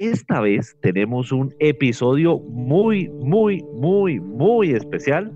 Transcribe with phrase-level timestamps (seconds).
[0.00, 5.30] esta vez tenemos un episodio muy, muy, muy, muy especial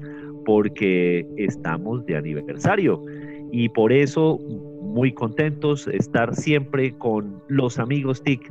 [0.47, 3.05] porque estamos de aniversario
[3.53, 4.39] y por eso
[4.83, 8.51] muy contentos estar siempre con los amigos TIC.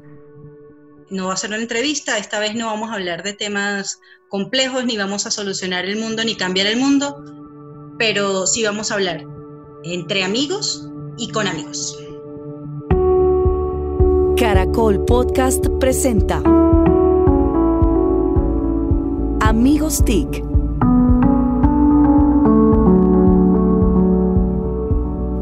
[1.09, 3.99] No va a ser una entrevista, esta vez no vamos a hablar de temas
[4.29, 7.23] complejos, ni vamos a solucionar el mundo, ni cambiar el mundo,
[7.97, 9.23] pero sí vamos a hablar
[9.83, 10.87] entre amigos
[11.17, 11.97] y con amigos.
[14.43, 16.41] Caracol Podcast presenta
[19.39, 20.43] Amigos TIC.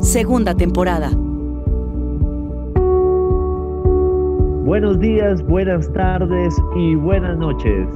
[0.01, 1.09] Segunda temporada.
[4.65, 7.87] Buenos días, buenas tardes y buenas noches.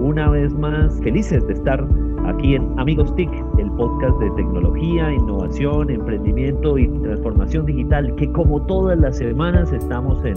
[0.00, 1.82] Una vez más, felices de estar
[2.26, 3.30] aquí en Amigos TIC,
[3.76, 10.36] podcast de tecnología, innovación, emprendimiento y transformación digital, que como todas las semanas estamos en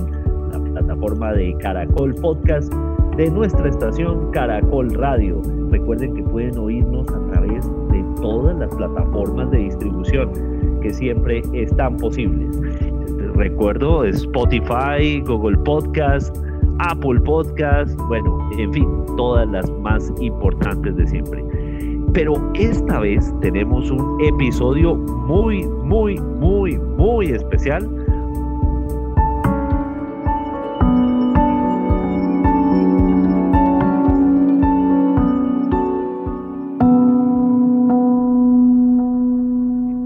[0.52, 2.74] la plataforma de Caracol Podcast
[3.18, 5.42] de nuestra estación Caracol Radio.
[5.72, 10.32] Recuerden que pueden oírnos a través de todas las plataformas de distribución
[10.82, 12.60] que siempre están posibles.
[13.36, 16.36] Recuerdo Spotify, Google Podcast,
[16.80, 18.88] Apple Podcast, bueno, en fin,
[19.18, 21.44] todas las más importantes de siempre.
[22.16, 27.84] Pero esta vez tenemos un episodio muy, muy, muy, muy especial.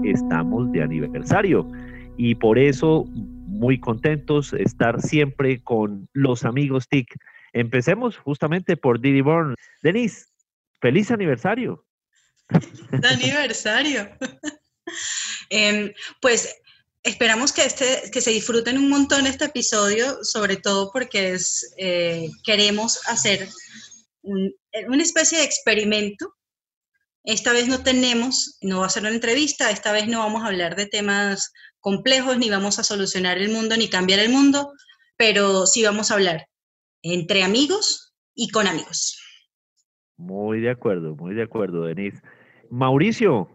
[0.02, 1.64] Estamos de aniversario
[2.16, 7.14] y por eso muy contentos estar siempre con los amigos TIC.
[7.52, 9.54] Empecemos justamente por Didi Born.
[9.80, 10.26] Denise,
[10.80, 11.84] feliz aniversario
[12.90, 14.10] de aniversario.
[15.50, 16.56] Em, pues
[17.02, 21.36] esperamos que, este, que se disfruten un montón este episodio, sobre todo porque
[21.76, 23.48] eh, queremos hacer
[24.22, 26.34] una especie de experimento.
[27.24, 30.46] Esta vez no tenemos, no va a ser una entrevista, esta vez no vamos a
[30.46, 34.72] hablar de temas complejos, ni vamos a solucionar el mundo, ni cambiar el mundo,
[35.16, 36.46] pero sí vamos a hablar
[37.02, 39.18] entre amigos y con amigos.
[40.16, 42.20] Muy de acuerdo, muy de acuerdo, Denise.
[42.70, 43.48] Mauricio,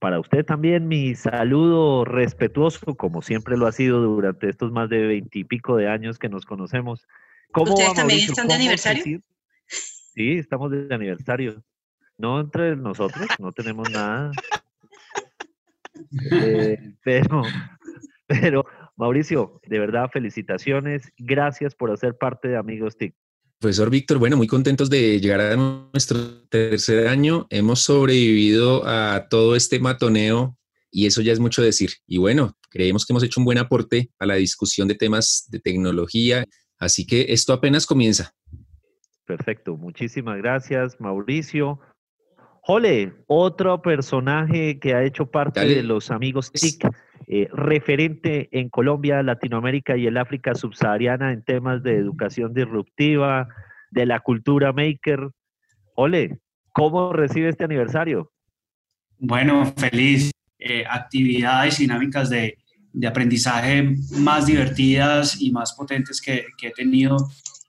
[0.00, 5.06] para usted también mi saludo respetuoso, como siempre lo ha sido durante estos más de
[5.06, 7.06] veintipico de años que nos conocemos.
[7.52, 9.20] ¿Cómo ¿Ustedes también están de aniversario?
[9.66, 11.62] Sí, estamos de aniversario.
[12.16, 14.32] No entre nosotros, no tenemos nada.
[16.30, 17.42] Eh, pero,
[18.26, 18.66] pero,
[18.96, 21.12] Mauricio, de verdad, felicitaciones.
[21.18, 23.14] Gracias por hacer parte de Amigos TIC.
[23.60, 27.48] Profesor Víctor, bueno, muy contentos de llegar a nuestro tercer año.
[27.50, 30.56] Hemos sobrevivido a todo este matoneo
[30.92, 31.90] y eso ya es mucho decir.
[32.06, 35.58] Y bueno, creemos que hemos hecho un buen aporte a la discusión de temas de
[35.58, 36.44] tecnología,
[36.78, 38.32] así que esto apenas comienza.
[39.26, 41.80] Perfecto, muchísimas gracias, Mauricio.
[42.68, 46.86] Jole, otro personaje que ha hecho parte de los amigos TIC,
[47.26, 53.48] eh, referente en Colombia, Latinoamérica y el África subsahariana en temas de educación disruptiva,
[53.90, 55.30] de la cultura maker.
[55.94, 56.40] Jole,
[56.74, 58.32] ¿cómo recibe este aniversario?
[59.18, 60.30] Bueno, feliz.
[60.58, 62.58] Eh, actividades dinámicas de,
[63.06, 67.16] aprendizaje más divertidas y más potentes que, he tenido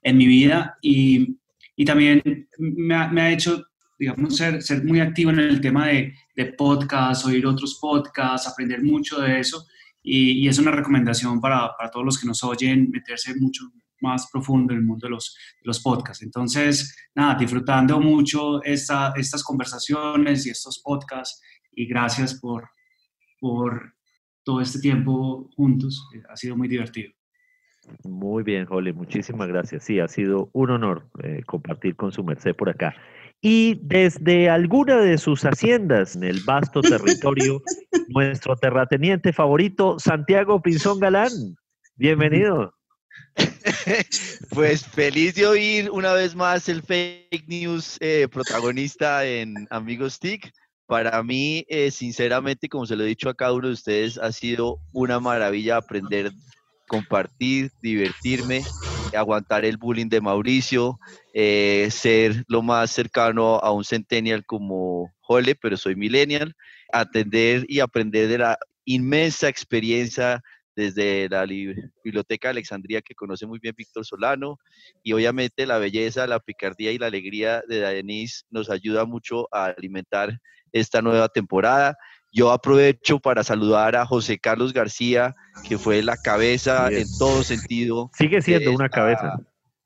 [0.02, 1.38] en mi vida y,
[1.86, 2.22] también
[2.58, 3.64] me me ha hecho
[4.00, 8.82] digamos, ser, ser muy activo en el tema de, de podcast, oír otros podcasts, aprender
[8.82, 9.66] mucho de eso.
[10.02, 13.64] Y, y es una recomendación para, para, todos los que nos oyen, meterse mucho
[14.00, 16.22] más profundo en el mundo de los, de los podcasts.
[16.22, 21.42] Entonces, nada, disfrutando mucho esta, estas conversaciones y estos podcasts.
[21.70, 22.70] Y gracias por,
[23.38, 23.94] por
[24.42, 26.08] todo este tiempo juntos.
[26.30, 27.12] Ha sido muy divertido.
[28.04, 29.84] Muy bien, Jole, muchísimas gracias.
[29.84, 32.94] Sí, ha sido un honor eh, compartir con su merced por acá
[33.42, 37.62] y desde alguna de sus haciendas en el vasto territorio,
[38.08, 41.56] nuestro terrateniente favorito, Santiago Pinzón Galán.
[41.96, 42.74] Bienvenido.
[44.50, 50.52] Pues feliz de oír una vez más el fake news eh, protagonista en Amigos TIC.
[50.86, 54.32] Para mí, eh, sinceramente, como se lo he dicho a cada uno de ustedes, ha
[54.32, 56.32] sido una maravilla aprender,
[56.88, 58.64] compartir, divertirme
[59.14, 60.98] aguantar el bullying de Mauricio,
[61.32, 66.54] eh, ser lo más cercano a un centennial como Jole, pero soy millennial,
[66.92, 70.42] atender y aprender de la inmensa experiencia
[70.74, 71.44] desde la
[72.04, 74.58] Biblioteca de Alexandría que conoce muy bien Víctor Solano
[75.02, 79.66] y obviamente la belleza, la picardía y la alegría de Denise nos ayuda mucho a
[79.66, 80.40] alimentar
[80.72, 81.96] esta nueva temporada.
[82.32, 85.34] Yo aprovecho para saludar a José Carlos García,
[85.68, 88.10] que fue la cabeza en todo sentido.
[88.16, 89.36] Sigue siendo una cabeza.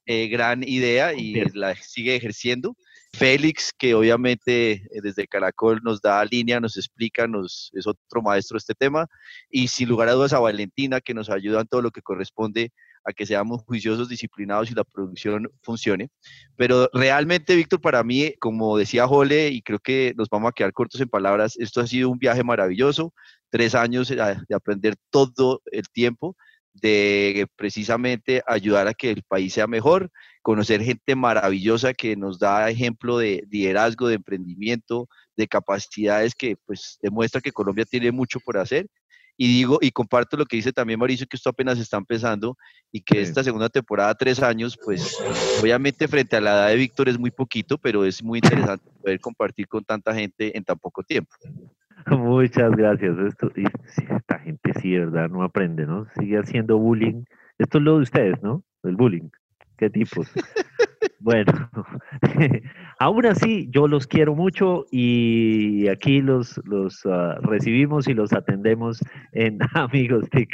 [0.06, 2.76] eh, gran idea y la sigue ejerciendo.
[3.14, 8.58] Félix, que obviamente eh, desde Caracol nos da línea, nos explica, nos, es otro maestro
[8.58, 9.06] este tema.
[9.48, 12.72] Y sin lugar a dudas a Valentina, que nos ayuda en todo lo que corresponde
[13.04, 16.10] a que seamos juiciosos, disciplinados y la producción funcione.
[16.56, 20.72] Pero realmente, Víctor, para mí, como decía Jole, y creo que nos vamos a quedar
[20.72, 23.12] cortos en palabras, esto ha sido un viaje maravilloso,
[23.50, 26.36] tres años eh, de aprender todo el tiempo
[26.74, 30.10] de precisamente ayudar a que el país sea mejor,
[30.42, 36.98] conocer gente maravillosa que nos da ejemplo de liderazgo, de emprendimiento, de capacidades que pues
[37.00, 38.88] demuestra que Colombia tiene mucho por hacer.
[39.36, 42.56] Y digo, y comparto lo que dice también Mauricio, que esto apenas está empezando
[42.92, 45.18] y que esta segunda temporada, tres años, pues
[45.60, 49.18] obviamente frente a la edad de Víctor es muy poquito, pero es muy interesante poder
[49.20, 51.32] compartir con tanta gente en tan poco tiempo.
[52.06, 53.18] Muchas gracias.
[53.18, 55.28] Esto, esta gente sí, ¿verdad?
[55.28, 56.06] No aprende, ¿no?
[56.18, 57.24] Sigue haciendo bullying.
[57.58, 58.62] Esto es lo de ustedes, ¿no?
[58.82, 59.30] El bullying.
[59.76, 60.30] ¿Qué tipos?
[61.20, 61.70] bueno,
[62.98, 69.00] aún así yo los quiero mucho y aquí los, los ah, recibimos y los atendemos
[69.32, 70.50] en Amigos TIC.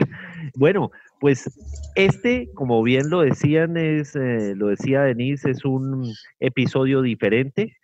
[0.55, 0.91] Bueno,
[1.21, 1.51] pues
[1.97, 7.77] este, como bien lo decían, es, eh, lo decía Denise, es un episodio diferente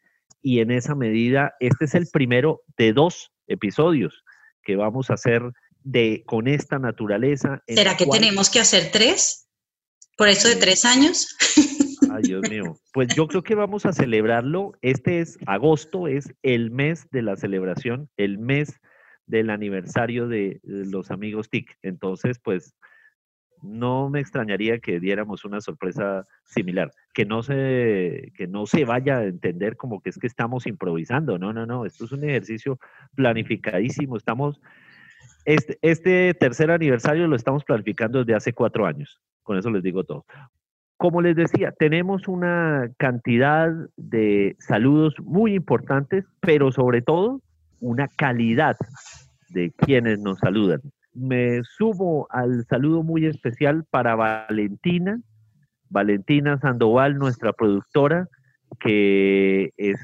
[0.43, 4.22] y en esa medida este es el primero de dos episodios
[4.62, 5.43] que vamos a hacer
[5.82, 7.62] de, con esta naturaleza.
[7.69, 9.46] ¿Será que tenemos que hacer tres?
[10.16, 11.37] ¿Por eso de tres años?
[12.10, 12.76] Ay, Dios mío.
[12.93, 14.72] Pues yo creo que vamos a celebrarlo.
[14.82, 18.81] Este es agosto, es el mes de la celebración, el mes
[19.26, 21.76] del aniversario de los amigos TIC.
[21.82, 22.76] Entonces, pues
[23.62, 29.19] no me extrañaría que diéramos una sorpresa similar, que no se, que no se vaya
[29.19, 32.78] a entender como que es que estamos improvisando, no, no, no, esto es un ejercicio
[33.14, 34.60] planificadísimo, estamos,
[35.44, 40.04] este, este tercer aniversario lo estamos planificando desde hace cuatro años, con eso les digo
[40.04, 40.25] todo.
[40.96, 47.40] Como les decía, tenemos una cantidad de saludos muy importantes, pero sobre todo
[47.81, 48.76] una calidad
[49.50, 50.81] de quienes nos saludan
[51.16, 55.19] me subo al saludo muy especial para Valentina,
[55.88, 58.28] Valentina Sandoval, nuestra productora,
[58.81, 59.98] que es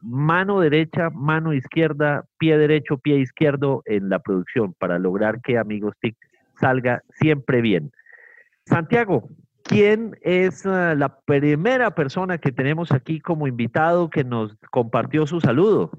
[0.00, 5.96] mano derecha, mano izquierda, pie derecho, pie izquierdo en la producción para lograr que Amigos
[6.00, 6.16] TIC
[6.60, 7.90] salga siempre bien.
[8.66, 9.28] Santiago,
[9.70, 15.40] ¿quién es ah, la primera persona que tenemos aquí como invitado que nos compartió su
[15.40, 15.92] saludo?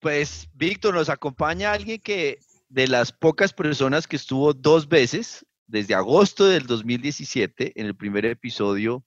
[0.00, 2.38] Pues Víctor, nos acompaña alguien que
[2.70, 8.24] de las pocas personas que estuvo dos veces, desde agosto del 2017, en el primer
[8.24, 9.04] episodio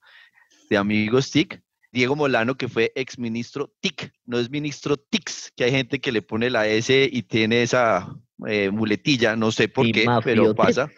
[0.69, 5.63] de Amigos TIC, Diego Molano, que fue ex ministro TIC, no es ministro TICS, que
[5.63, 8.15] hay gente que le pone la S y tiene esa
[8.47, 10.91] eh, muletilla, no sé por qué, pero pasa.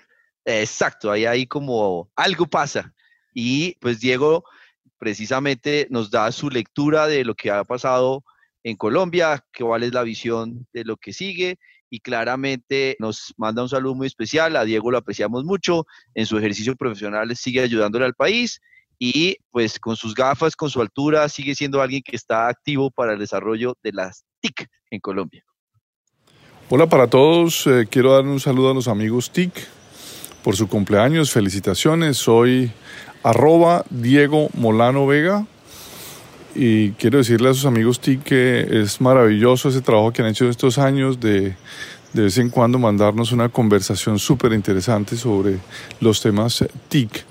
[0.50, 2.94] Exacto, ahí hay como algo pasa.
[3.34, 4.46] Y pues Diego
[4.98, 8.24] precisamente nos da su lectura de lo que ha pasado
[8.64, 11.60] en Colombia, cuál es la visión de lo que sigue
[11.90, 14.56] y claramente nos manda un saludo muy especial.
[14.56, 15.86] A Diego lo apreciamos mucho.
[16.16, 18.62] En su ejercicio profesional sigue ayudándole al país
[18.98, 23.14] y pues con sus gafas, con su altura, sigue siendo alguien que está activo para
[23.14, 25.44] el desarrollo de las TIC en Colombia.
[26.70, 29.77] Hola para todos, eh, quiero dar un saludo a los amigos TIC
[30.48, 32.72] por su cumpleaños, felicitaciones, soy
[33.22, 35.46] arroba Diego Molano Vega
[36.56, 40.48] y quiero decirle a sus amigos TIC que es maravilloso ese trabajo que han hecho
[40.48, 41.54] estos años de
[42.14, 45.58] de vez en cuando mandarnos una conversación súper interesante sobre
[46.00, 47.26] los temas TIC.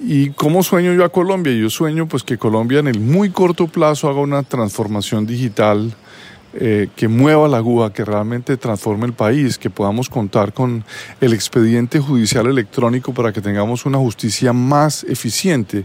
[0.00, 1.52] ¿Y cómo sueño yo a Colombia?
[1.52, 5.94] Yo sueño pues que Colombia en el muy corto plazo haga una transformación digital
[6.54, 10.84] eh, que mueva la aguja, que realmente transforme el país, que podamos contar con
[11.20, 15.84] el expediente judicial electrónico para que tengamos una justicia más eficiente,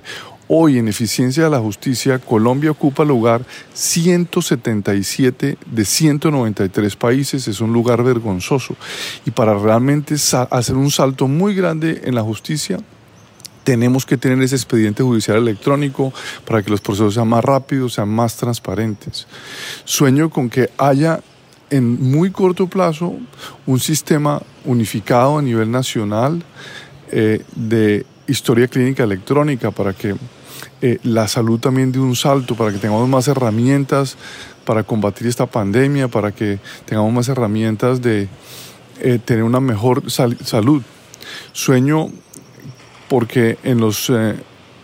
[0.50, 7.48] Hoy en eficiencia de la justicia, Colombia ocupa el lugar 177 de 193 países.
[7.48, 8.75] Es un lugar vergonzoso.
[9.25, 12.77] Y para realmente hacer un salto muy grande en la justicia,
[13.63, 16.13] tenemos que tener ese expediente judicial electrónico
[16.46, 19.27] para que los procesos sean más rápidos, sean más transparentes.
[19.86, 21.22] Sueño con que haya
[21.70, 23.15] en muy corto plazo
[23.65, 26.43] un sistema unificado a nivel nacional
[27.12, 30.15] eh, de historia clínica electrónica para que
[30.82, 34.17] eh, la salud también dé un salto, para que tengamos más herramientas
[34.65, 38.27] para combatir esta pandemia, para que tengamos más herramientas de
[39.00, 40.82] eh, tener una mejor salud.
[41.51, 42.10] Sueño
[43.13, 44.34] porque en los eh,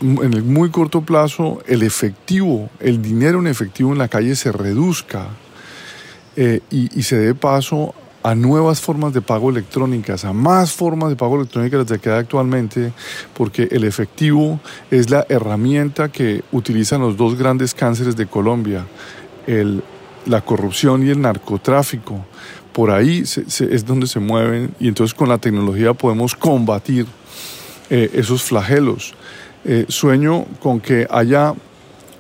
[0.02, 4.52] en el muy corto plazo el efectivo, el dinero en efectivo en la calle se
[4.52, 5.30] reduzca
[6.38, 11.16] y, y se dé paso a nuevas formas de pago electrónicas, a más formas de
[11.16, 12.94] pago electrónicas de las que hay actualmente,
[13.34, 14.60] porque el efectivo
[14.92, 18.86] es la herramienta que utilizan los dos grandes cánceres de Colombia,
[19.48, 19.82] el,
[20.28, 22.24] la corrupción y el narcotráfico.
[22.74, 27.08] Por ahí es donde se mueven y entonces con la tecnología podemos combatir
[27.90, 29.14] eh, esos flagelos.
[29.66, 31.54] Eh, sueño con que haya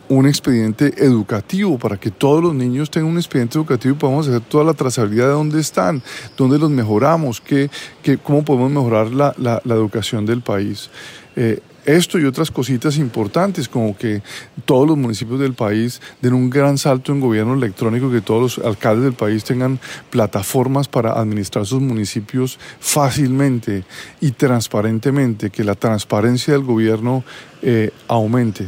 [0.10, 4.42] un expediente educativo para que todos los niños tengan un expediente educativo y podamos hacer
[4.42, 6.02] toda la trazabilidad de dónde están,
[6.36, 7.70] dónde los mejoramos, qué,
[8.02, 10.90] qué cómo podemos mejorar la, la, educación del país.
[11.36, 14.22] Eh, esto y otras cositas importantes, como que
[14.66, 18.66] todos los municipios del país den un gran salto en gobierno electrónico, que todos los
[18.66, 23.84] alcaldes del país tengan plataformas para administrar sus municipios fácilmente
[24.22, 27.24] y transparentemente, que la transparencia del gobierno
[27.62, 28.66] eh, aumente.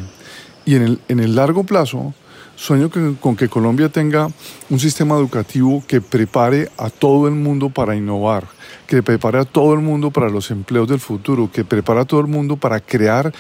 [0.65, 2.13] Y en el, en el largo plazo,
[2.61, 4.27] sueño con que Colombia tenga
[4.69, 8.45] un sistema educativo que prepare a todo el mundo para innovar,
[8.85, 12.19] que prepare a todo el mundo para los empleos del futuro, que prepare a todo
[12.19, 13.33] el mundo para crear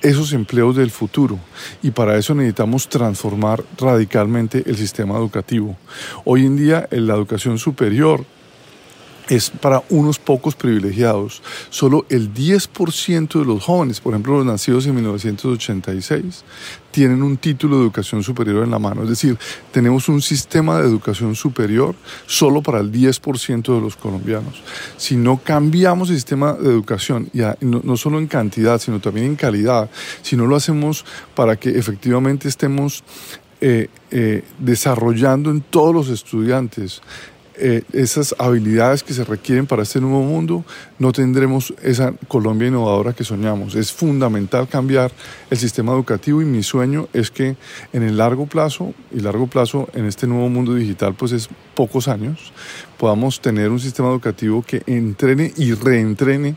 [0.00, 1.38] esos empleos del futuro.
[1.82, 5.76] Y para eso necesitamos transformar radicalmente el sistema educativo.
[6.24, 8.24] Hoy en día en la educación superior
[9.28, 11.42] es para unos pocos privilegiados.
[11.70, 16.44] Solo el 10% de los jóvenes, por ejemplo los nacidos en 1986,
[16.90, 19.02] tienen un título de educación superior en la mano.
[19.02, 19.38] Es decir,
[19.72, 21.94] tenemos un sistema de educación superior
[22.26, 24.62] solo para el 10% de los colombianos.
[24.96, 29.36] Si no cambiamos el sistema de educación, ya, no, solo en cantidad, sino también en
[29.36, 33.02] calidad, si no lo hacemos para que efectivamente estemos
[33.60, 37.00] eh, eh, desarrollando en todos los estudiantes
[37.56, 40.64] eh, esas habilidades que se requieren para este nuevo mundo,
[40.98, 43.74] no tendremos esa Colombia innovadora que soñamos.
[43.74, 45.12] Es fundamental cambiar
[45.50, 47.56] el sistema educativo y mi sueño es que
[47.92, 52.08] en el largo plazo, y largo plazo en este nuevo mundo digital pues es pocos
[52.08, 52.52] años,
[52.98, 56.56] podamos tener un sistema educativo que entrene y reentrene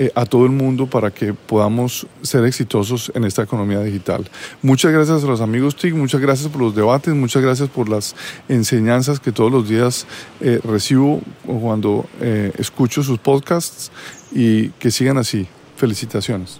[0.00, 4.26] eh, a todo el mundo para que podamos ser exitosos en esta economía digital.
[4.62, 8.16] Muchas gracias a los amigos TIC, muchas gracias por los debates, muchas gracias por las
[8.48, 10.06] enseñanzas que todos los días
[10.40, 13.92] eh, recibo cuando eh, escucho sus podcasts
[14.32, 15.46] y que sigan así.
[15.76, 16.58] Felicitaciones.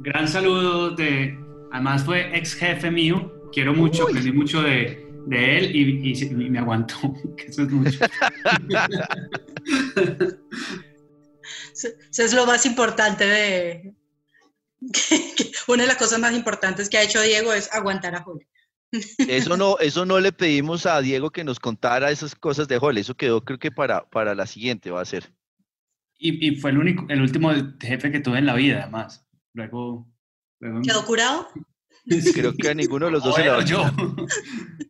[0.00, 1.38] Gran saludo de,
[1.70, 6.96] además fue ex jefe mío, quiero mucho, aprendí mucho de, de él y, me aguantó,
[7.36, 8.00] que eso es mucho.
[11.74, 13.94] eso es lo más importante de...
[15.68, 18.46] una de las cosas más importantes que ha hecho Diego es aguantar a Julio.
[19.18, 23.00] Eso no, eso no le pedimos a Diego que nos contara esas cosas de Jorge,
[23.00, 25.32] eso quedó creo que para, para la siguiente va a ser.
[26.18, 29.26] Y, y, fue el único, el último jefe que tuve en la vida, además.
[29.52, 30.08] Luego,
[30.60, 31.48] luego ¿Quedó curado?
[32.34, 33.84] Creo que a ninguno de los dos se lo yo.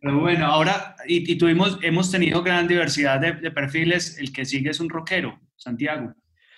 [0.00, 4.18] Pero bueno, ahora, y, tuvimos, hemos tenido gran diversidad de, perfiles.
[4.18, 6.12] El que sigue es un rockero, Santiago.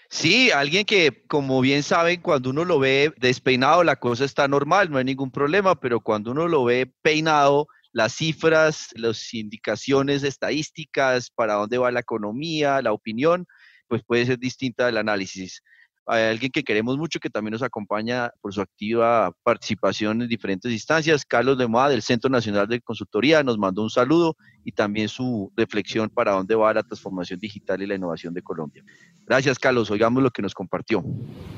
[0.08, 4.90] Sí, alguien que, como bien saben, cuando uno lo ve despeinado, la cosa está normal,
[4.90, 11.30] no hay ningún problema, pero cuando uno lo ve peinado, las cifras, las indicaciones estadísticas,
[11.30, 13.46] para dónde va la economía, la opinión,
[13.88, 15.62] pues puede ser distinta del análisis
[16.06, 20.70] hay alguien que queremos mucho que también nos acompaña por su activa participación en diferentes
[20.70, 21.24] instancias.
[21.24, 26.08] Carlos Lemoa del Centro Nacional de Consultoría nos mandó un saludo y también su reflexión
[26.08, 28.84] para dónde va la transformación digital y la innovación de Colombia.
[29.26, 31.04] Gracias Carlos, oigamos lo que nos compartió.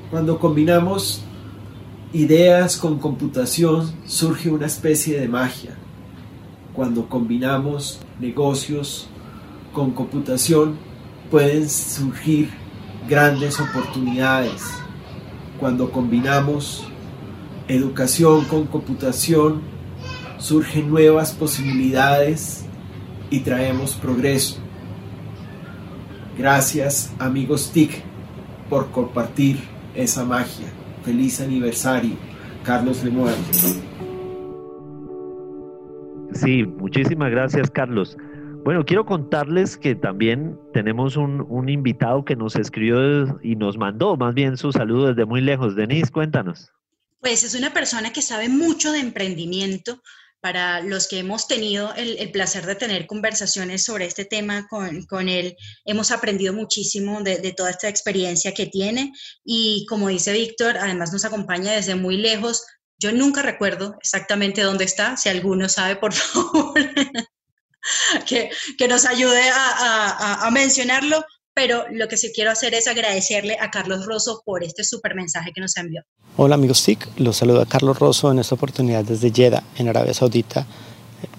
[0.09, 1.23] Cuando combinamos
[2.11, 5.77] ideas con computación surge una especie de magia.
[6.73, 9.07] Cuando combinamos negocios
[9.73, 10.77] con computación
[11.29, 12.49] pueden surgir
[13.09, 14.63] grandes oportunidades.
[15.59, 16.87] Cuando combinamos
[17.67, 19.61] educación con computación,
[20.37, 22.65] surgen nuevas posibilidades
[23.29, 24.59] y traemos progreso.
[26.37, 28.03] Gracias amigos TIC
[28.69, 29.59] por compartir
[29.95, 30.67] esa magia.
[31.03, 32.15] Feliz aniversario,
[32.63, 33.35] Carlos Lemuel.
[36.31, 38.15] Sí, muchísimas gracias Carlos.
[38.63, 44.33] Bueno, quiero contarles que también tenemos un, invitado que nos escribió y nos mandó más
[44.33, 45.75] bien su saludo desde muy lejos.
[45.75, 46.69] Denise, cuéntanos.
[47.21, 50.01] Pues es una persona que sabe mucho de emprendimiento.
[50.41, 55.57] Para los que hemos tenido el, placer de tener conversaciones sobre este tema con, él,
[55.83, 59.11] hemos aprendido muchísimo de, de, toda esta experiencia que tiene
[59.43, 62.63] y como dice Víctor, además nos acompaña desde muy lejos.
[62.97, 66.73] Yo nunca recuerdo exactamente dónde está, si alguno sabe, por favor,
[68.27, 73.57] que, que nos ayude a, a, mencionarlo, pero lo que sí quiero hacer es agradecerle
[73.59, 76.03] a Carlos Rosso por este super mensaje que nos envió.
[76.37, 80.13] Hola amigos TIC, los saludo a Carlos Rosso en esta oportunidad desde Jeddah, en Arabia
[80.13, 80.65] Saudita.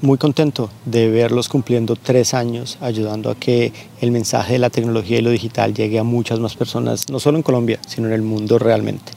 [0.03, 5.19] muy contento de verlos cumpliendo tres años, ayudando a que el mensaje de la tecnología
[5.19, 8.23] y lo digital llegue a muchas más personas, no solo en Colombia, sino en el
[8.23, 9.13] mundo realmente.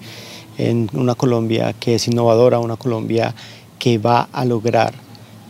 [0.57, 3.33] En una Colombia que es innovadora, una Colombia
[3.77, 5.02] que va a lograr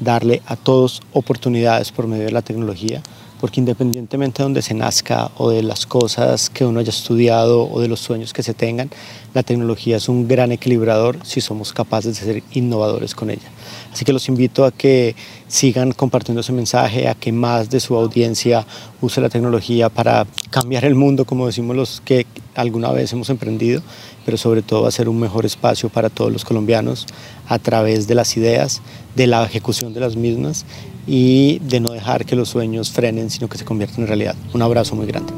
[0.03, 3.01] darle a todos oportunidades por medio de la tecnología,
[3.43, 7.81] porque independientemente de donde se nazca o de las cosas que uno haya estudiado o
[7.81, 8.89] de los sueños que se tengan,
[9.33, 13.51] la tecnología es un gran equilibrador si somos capaces de ser innovadores con ella.
[13.91, 15.17] Así que los invito a que
[15.50, 18.65] sigan compartiendo ese mensaje, a que más de su audiencia
[19.01, 23.81] use la tecnología para cambiar el mundo, como decimos los que alguna vez hemos emprendido,
[24.25, 27.05] pero sobre todo hacer un mejor espacio para todos los colombianos
[27.50, 28.81] a través de las ideas,
[29.17, 30.65] de la ejecución de las mismas
[31.07, 34.36] y de no dejar que los sueños frenen, sino que se conviertan en realidad.
[34.53, 35.33] Un abrazo muy grande.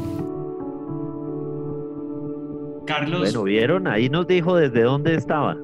[2.86, 3.20] Carlos.
[3.20, 3.88] Bueno, ¿vieron?
[3.88, 5.56] Ahí nos dijo desde dónde estaba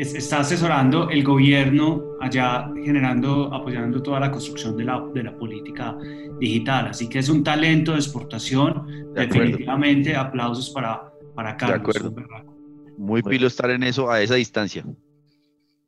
[0.00, 5.96] está asesorando el gobierno allá, generando, apoyando toda la construcción de la, de la política
[6.38, 6.88] digital.
[6.88, 9.12] Así que es un talento de exportación.
[9.14, 11.94] Definitivamente, aplausos para, para Carlos.
[11.94, 12.54] De acuerdo.
[12.96, 14.84] Muy pilo estar en eso a esa distancia.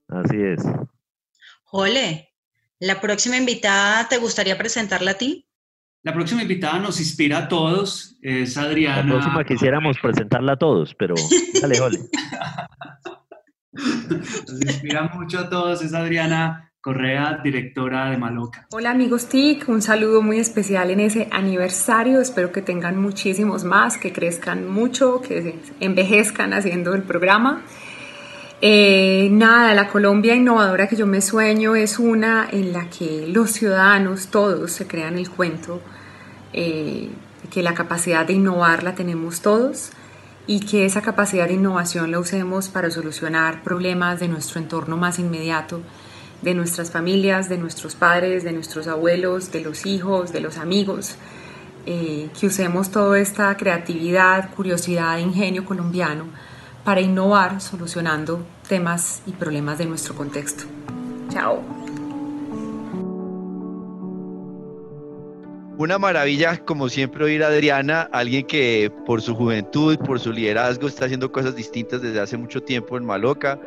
[0.08, 0.62] Así es.
[1.70, 2.31] Ole,
[2.82, 5.46] la próxima invitada, ¿te gustaría presentarla a ti?
[6.02, 9.04] La próxima invitada nos inspira a todos, es Adriana.
[9.04, 11.14] La próxima quisiéramos presentarla a todos, pero
[11.60, 11.98] dale, ole.
[13.72, 15.80] Nos inspira mucho a todos.
[15.82, 18.66] Es Adriana Correa, directora de Maloca.
[18.72, 22.20] Hola amigos TIC, un saludo muy especial en ese aniversario.
[22.20, 27.62] Espero que tengan muchísimos más, que crezcan mucho, que envejezcan haciendo el programa.
[28.64, 33.50] Eh, nada, la Colombia innovadora que yo me sueño es una en la que los
[33.50, 35.80] ciudadanos todos se crean el cuento,
[36.52, 37.10] eh,
[37.50, 39.90] que la capacidad de innovar la tenemos todos
[40.46, 45.18] y que esa capacidad de innovación la usemos para solucionar problemas de nuestro entorno más
[45.18, 45.80] inmediato,
[46.42, 51.16] de nuestras familias, de nuestros padres, de nuestros abuelos, de los hijos, de los amigos,
[51.84, 56.26] eh, que usemos toda esta creatividad, curiosidad ingenio colombiano
[56.84, 60.64] para innovar solucionando temas y problemas de nuestro contexto.
[61.30, 61.62] Chao.
[65.78, 70.86] Una maravilla, como siempre, oír a Adriana, alguien que por su juventud, por su liderazgo,
[70.86, 73.58] está haciendo cosas distintas desde hace mucho tiempo en Maloca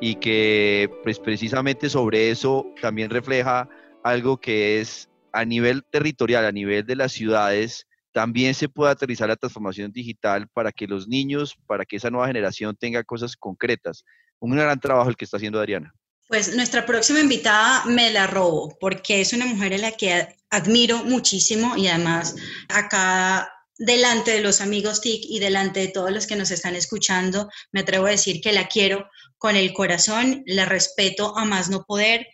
[0.00, 3.68] y que, pues, precisamente sobre eso también refleja
[4.04, 9.28] algo que es a nivel territorial, a nivel de las ciudades, también se puede aterrizar
[9.28, 14.04] la transformación digital para que los niños, para que esa nueva generación tenga cosas concretas.
[14.38, 15.92] Un gran trabajo el que está haciendo Adriana.
[16.28, 21.02] Pues nuestra próxima invitada me la robo porque es una mujer a la que admiro
[21.02, 22.36] muchísimo y además
[22.68, 27.50] acá delante de los amigos TIC y delante de todos los que nos están escuchando,
[27.72, 31.84] me atrevo a decir que la quiero con el corazón, la respeto a más no
[31.84, 32.28] poder.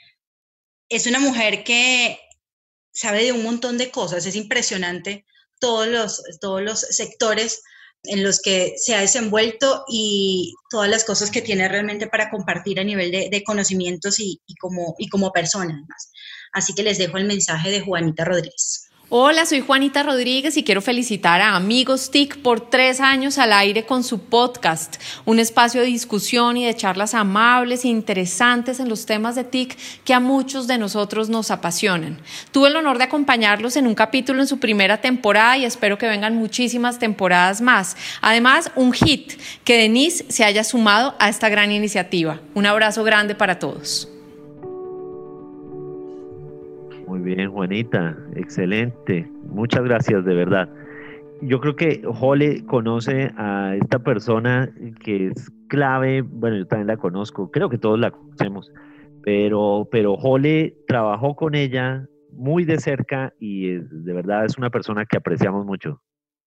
[0.90, 2.20] Es una mujer que
[2.92, 5.24] sabe de un montón de cosas, es impresionante
[5.60, 7.62] todos los, todos los sectores
[8.04, 12.80] en los que se ha desenvuelto y todas las cosas que tiene realmente para compartir
[12.80, 15.86] a nivel de, conocimientos y, como, y como persona.
[16.52, 18.89] Así que les dejo el mensaje de Juanita Rodríguez.
[19.12, 23.84] Hola, soy Juanita Rodríguez y quiero felicitar a Amigos TIC por tres años al aire
[23.84, 29.06] con su podcast, un espacio de discusión y de charlas amables e interesantes en los
[29.06, 32.20] temas de TIC que a muchos de nosotros nos apasionan.
[32.52, 36.06] Tuve el honor de acompañarlos en un capítulo en su primera temporada y espero que
[36.06, 37.96] vengan muchísimas temporadas más.
[38.20, 39.32] Además, un hit
[39.64, 42.38] que Denise se haya sumado a esta gran iniciativa.
[42.54, 44.08] Un abrazo grande para todos.
[47.10, 49.28] Muy bien, Juanita, excelente.
[49.48, 50.68] Muchas gracias, de verdad.
[51.42, 56.96] Yo creo que Jole conoce a esta persona que es clave, bueno, yo también la
[56.98, 58.70] conozco, creo que todos la conocemos,
[59.24, 65.04] pero, pero Jole trabajó con ella muy de cerca y de verdad es una persona
[65.04, 66.00] que apreciamos mucho.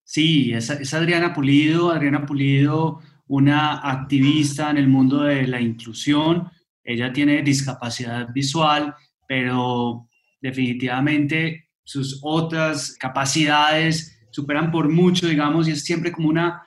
[0.06, 6.48] Sí, es, es Adriana Pulido, Adriana Pulido, una activista en el mundo de la inclusión.
[6.86, 8.96] Ella tiene discapacidad visual,
[9.28, 10.08] pero
[10.44, 16.62] definitivamente sus otras capacidades superan por mucho, digamos, y es siempre como una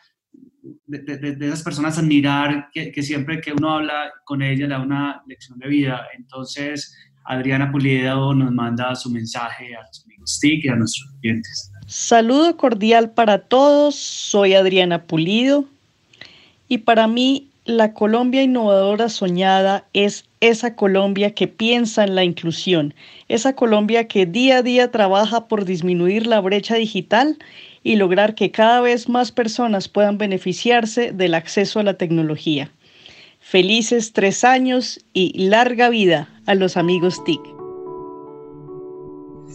[0.86, 5.58] de, esas personas admirar que, que, siempre que uno habla con ella da una lección
[5.58, 6.06] de vida.
[6.16, 11.70] Entonces, Adriana Pulido nos manda su mensaje a los amigos TIC y a nuestros clientes.
[11.86, 15.66] Saludo cordial para todos, soy Adriana Pulido
[16.68, 22.94] y para mí la Colombia innovadora soñada es esa Colombia que piensa en la inclusión,
[23.28, 27.36] esa Colombia que día a día trabaja por disminuir la brecha digital
[27.82, 32.70] y lograr que cada vez más personas puedan beneficiarse del acceso a la tecnología.
[33.40, 37.40] Felices tres años y larga vida a los amigos TIC.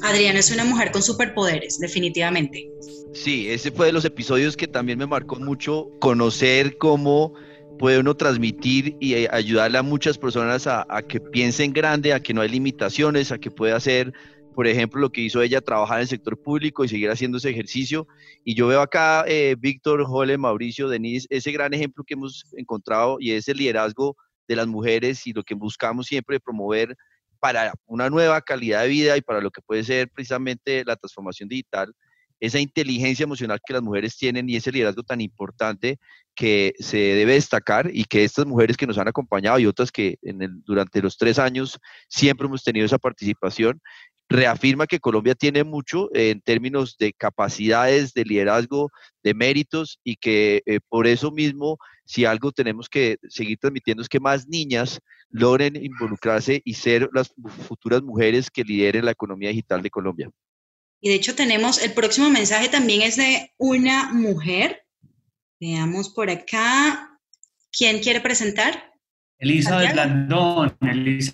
[0.04, 2.70] Adriana es una mujer con superpoderes, definitivamente.
[3.14, 7.34] Sí, ese fue de los episodios que también me marcó mucho conocer cómo
[7.82, 12.32] puede uno transmitir y eh, ayudarle a muchas personas a, que piensen grande, a que
[12.32, 14.14] no hay limitaciones, a que pueda hacer,
[14.54, 17.50] por ejemplo, lo que hizo ella, trabajar en el sector público y seguir haciendo ese
[17.50, 18.08] ejercicio.
[18.46, 23.18] Y yo veo acá, eh, Víctor, Jole, Mauricio, Denise, ese gran ejemplo que hemos encontrado
[23.20, 24.16] y ese liderazgo
[24.48, 26.96] de las mujeres y lo que buscamos siempre promover
[27.40, 31.50] para una nueva calidad de vida y para lo que puede ser precisamente la transformación
[31.50, 31.96] digital,
[32.40, 36.00] esa inteligencia emocional que las mujeres tienen y ese liderazgo tan importante
[36.36, 40.18] que se debe destacar y que estas mujeres que nos han acompañado y otras que
[40.66, 43.82] durante los tres años siempre hemos tenido esa participación,
[44.32, 48.90] reafirma que Colombia tiene mucho en términos de capacidades, de liderazgo,
[49.24, 54.08] de méritos y que eh, por eso mismo, si algo tenemos que seguir transmitiendo es
[54.08, 57.34] que más niñas logren involucrarse y ser las
[57.68, 60.32] futuras mujeres que lideren la economía digital de Colombia.
[61.02, 64.86] Y de hecho tenemos, el próximo mensaje también es de una mujer.
[65.62, 67.18] Veamos por acá.
[67.72, 68.92] ¿Quién quiere presentar?
[69.38, 70.76] Elisa Blandón.
[70.82, 71.34] Elisa,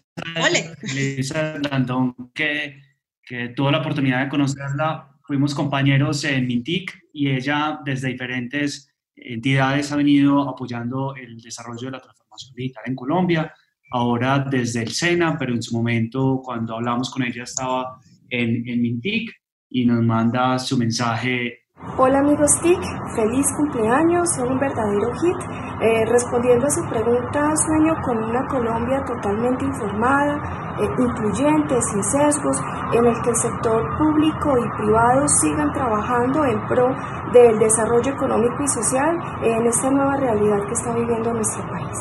[0.83, 2.87] Elisa Blandón, que
[3.27, 5.19] que tuve la oportunidad de conocerla.
[5.23, 11.91] Fuimos compañeros en Mintic y ella desde diferentes entidades ha venido apoyando el desarrollo de
[11.91, 13.53] la transformación digital en Colombia.
[13.91, 18.81] Ahora desde el SENA, pero en su momento cuando hablamos con ella estaba en, en
[18.81, 19.33] Mintic
[19.69, 22.79] y nos manda su mensaje Hola amigos TIC,
[23.15, 25.37] feliz cumpleaños, son un verdadero hit.
[25.79, 32.57] Eh, respondiendo a su pregunta, sueño con una Colombia totalmente informada, eh, incluyente, sin sesgos,
[32.93, 36.95] en el que el sector público y privado sigan trabajando en pro
[37.31, 41.97] del desarrollo económico y social en esta nueva realidad que está viviendo nuestro país.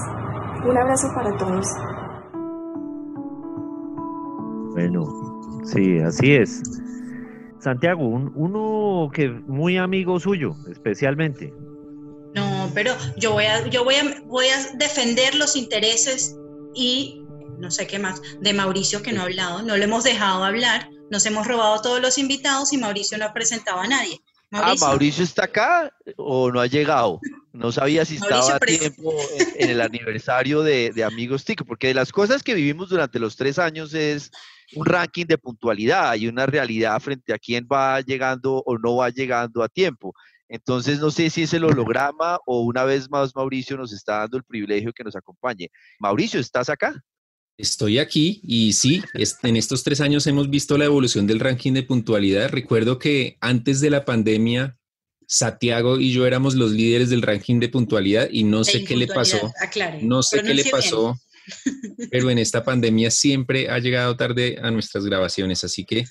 [0.65, 1.67] Un abrazo para todos.
[4.73, 5.05] Bueno,
[5.65, 6.63] sí, así es.
[7.67, 11.53] Santiago, uno que muy amigo suyo, especialmente.
[12.33, 16.37] No, pero yo voy a, yo voy a, voy a defender los intereses
[16.77, 17.25] y
[17.59, 20.89] no sé qué más, de Mauricio que no ha hablado, no lo hemos dejado hablar,
[21.11, 24.21] nos hemos robado todos los invitados y Mauricio no ha presentado a nadie.
[24.53, 27.19] Ah, Mauricio está acá o no ha llegado.
[27.53, 29.13] No sabía si estaba a tiempo
[29.59, 33.35] en, el aniversario de, de Amigos Tico, porque de las cosas que vivimos durante los
[33.35, 34.31] tres años es
[34.75, 39.11] un ranking de puntualidad y una realidad frente a quién va llegando o no va
[39.11, 40.15] llegando a tiempo.
[40.49, 44.37] Entonces, no sé si es el holograma o una vez más Mauricio nos está dando
[44.37, 45.69] el privilegio que nos acompañe.
[45.99, 46.95] Mauricio, ¿estás acá?
[47.59, 49.03] Estoy aquí y sí,
[49.43, 52.51] en estos tres años hemos visto la evolución del ranking de puntualidad.
[52.51, 54.77] Recuerdo que antes de la pandemia,
[55.27, 59.07] Santiago y yo éramos los líderes del ranking de puntualidad y no sé qué le
[59.07, 59.53] pasó.
[60.03, 61.19] no sé qué le pasó
[62.11, 66.07] pero en esta pandemia siempre ha llegado tarde a nuestras grabaciones, así que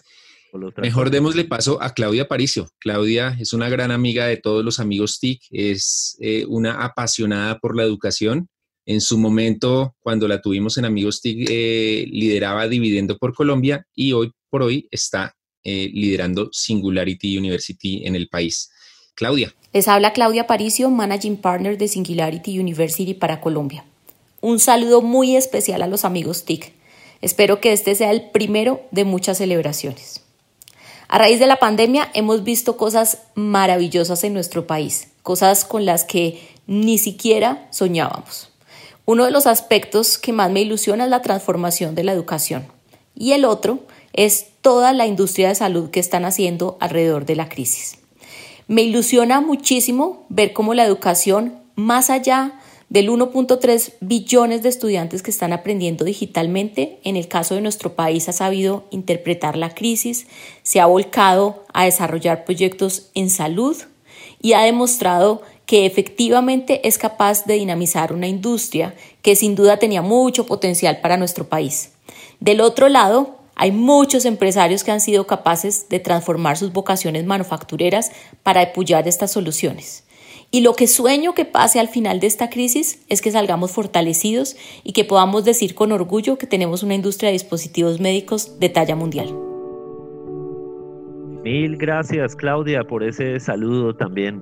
[0.78, 2.70] mejor démosle paso a Claudia Paricio.
[2.80, 7.76] Claudia es una gran amiga de todos los amigos TIC, es eh, una apasionada por
[7.76, 8.50] la educación.
[8.86, 14.14] En su momento, cuando la tuvimos en Amigos TIC, eh, lideraba Dividendo por Colombia y
[14.14, 18.70] hoy por hoy está eh, liderando Singularity University en el país.
[19.16, 19.54] Claudia.
[19.74, 23.84] Les habla Claudia Paricio, Managing Partner de Singularity University para Colombia.
[24.46, 26.72] Un saludo muy especial a los amigos TIC.
[27.20, 30.22] Espero que este sea el primero de muchas celebraciones.
[31.08, 36.04] A raíz de la pandemia hemos visto cosas maravillosas en nuestro país, cosas con las
[36.04, 38.50] que ni siquiera soñábamos.
[39.06, 42.68] Uno de los aspectos que más me ilusiona es la transformación de la educación
[43.16, 43.80] y el otro
[44.14, 47.98] es toda la industria de salud que están haciendo alrededor de la crisis.
[48.68, 55.32] Me ilusiona muchísimo ver cómo la educación, más allá del 1.3 billones de estudiantes que
[55.32, 60.28] están aprendiendo digitalmente, en el caso de nuestro país ha sabido interpretar la crisis,
[60.64, 63.76] se ha volcado a desarrollar proyectos en salud
[64.42, 70.02] y ha demostrado que efectivamente es capaz de dinamizar una industria que sin duda tenía
[70.02, 71.92] mucho potencial para nuestro país.
[72.40, 78.12] Del otro lado, hay muchos empresarios que han sido capaces de transformar sus vocaciones manufactureras
[78.44, 80.05] para apoyar estas soluciones.
[80.56, 84.56] Y lo que sueño que pase al final de esta crisis es que salgamos fortalecidos
[84.86, 88.96] y que podamos decir con orgullo que tenemos una industria de dispositivos médicos de talla
[88.96, 89.38] mundial.
[91.44, 94.42] Mil gracias Claudia por ese saludo también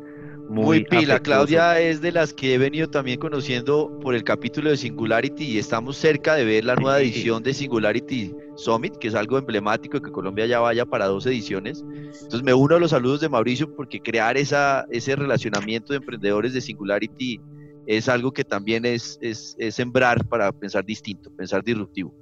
[0.49, 1.19] muy, pila.
[1.19, 5.57] Claudia es de las que he venido también conociendo por el capítulo de Singularity y
[5.57, 10.11] estamos cerca de ver la nueva edición de Singularity Summit, que es algo emblemático que
[10.11, 11.83] Colombia ya vaya para dos ediciones.
[11.83, 16.53] Entonces me uno a los saludos de Mauricio porque crear esa, ese relacionamiento de emprendedores
[16.53, 17.39] de Singularity
[17.87, 22.13] es algo que también es, es, es sembrar para pensar distinto, pensar disruptivo.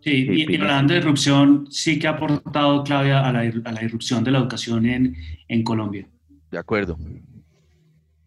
[0.00, 4.22] Sí, y, hablando de irrupción, sí que ha aportado Claudia a la, a la irrupción
[4.22, 5.16] de la educación en,
[5.48, 6.08] en Colombia.
[6.50, 6.96] De acuerdo.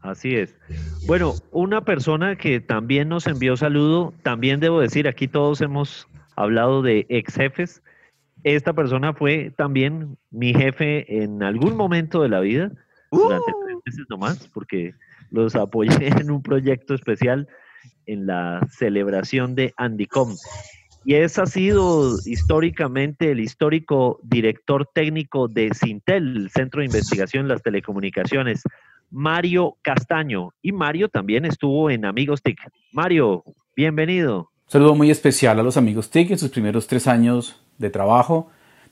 [0.02, 0.56] Así es.
[1.06, 6.82] Bueno, una persona que también nos envió saludo, también debo decir, aquí todos hemos hablado
[6.82, 7.84] de ex jefes.
[8.44, 12.72] Esta persona fue también mi jefe en algún momento de la vida,
[13.12, 14.94] durante tres meses nomás, porque
[15.32, 17.48] los apoyé en un proyecto especial
[18.06, 20.36] en la celebración de Andicom.
[21.06, 27.44] Y ese ha sido históricamente el histórico director técnico de Sintel, el Centro de Investigación
[27.44, 28.64] en las Telecomunicaciones,
[29.12, 30.54] Mario Castaño.
[30.62, 32.60] Y Mario también estuvo en Amigos TIC.
[32.92, 33.44] Mario,
[33.76, 34.52] bienvenido.
[34.68, 38.50] Saludo muy especial a los Amigos TIC en sus primeros tres años de trabajo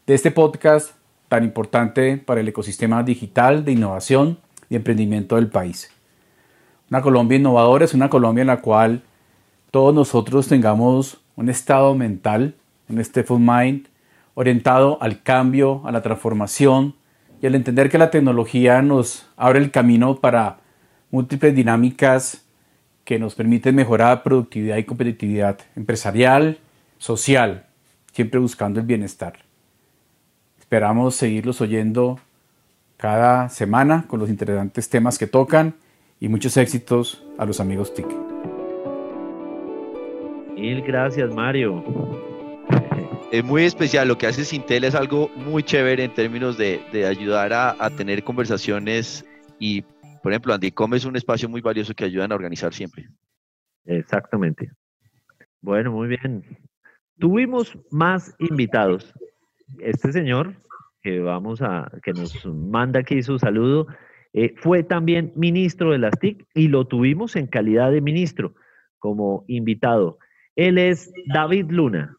[0.08, 0.95] de este podcast
[1.27, 5.91] tan importante para el ecosistema digital de innovación y emprendimiento del país.
[6.89, 9.03] Una Colombia innovadora es una Colombia en la cual
[9.71, 12.56] todos nosotros tengamos un estado mental,
[12.89, 13.88] un state of mind,
[14.34, 16.95] orientado al cambio, a la transformación
[17.41, 20.58] y al entender que la tecnología nos abre el camino para
[21.12, 22.45] múltiples dinámicas
[23.04, 26.58] que nos permiten mejorar productividad y competitividad empresarial,
[26.97, 27.65] social,
[28.12, 29.39] siempre buscando el bienestar.
[30.60, 32.19] Esperamos seguirlos oyendo
[32.97, 35.76] cada semana con los interesantes temas que tocan
[36.19, 38.08] y muchos éxitos a los amigos TIC.
[40.56, 42.16] Mil gracias, Mario.
[43.31, 47.51] Es muy especial, lo que hace Sintel es algo muy chévere en términos de, ayudar
[47.53, 49.25] a, tener conversaciones
[49.59, 49.81] y,
[50.23, 53.09] por ejemplo, Andicom es un espacio muy valioso que ayudan a organizar siempre.
[53.85, 54.71] Exactamente.
[55.61, 56.43] Bueno, muy bien.
[57.19, 59.13] Tuvimos más invitados.
[59.79, 60.55] Este señor
[61.01, 63.87] que vamos a, que nos manda aquí su saludo,
[64.33, 68.55] eh, fue también ministro de las TIC y lo tuvimos en calidad de ministro
[68.99, 70.17] como invitado.
[70.55, 72.17] Él es David Luna.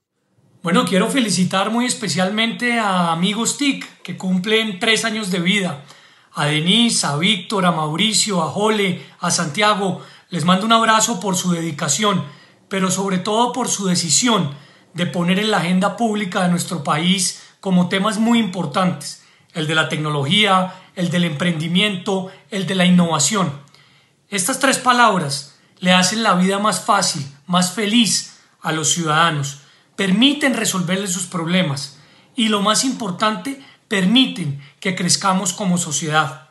[0.60, 5.84] Bueno, quiero felicitar muy especialmente a amigos TIC que cumplen tres años de vida.
[6.32, 10.02] A Denise, a Víctor, a Mauricio, a Jole, a Santiago.
[10.30, 12.24] Les mando un abrazo por su dedicación,
[12.68, 14.50] pero sobre todo por su decisión
[14.94, 19.22] de poner en la agenda pública de nuestro país como temas muy importantes.
[19.52, 23.52] El de la tecnología, el del emprendimiento, el de la innovación.
[24.28, 29.60] Estas tres palabras le hacen la vida más fácil, más feliz a los ciudadanos,
[29.98, 31.98] permiten resolverles sus problemas
[32.36, 36.50] y lo más importante, permiten que crezcamos como sociedad.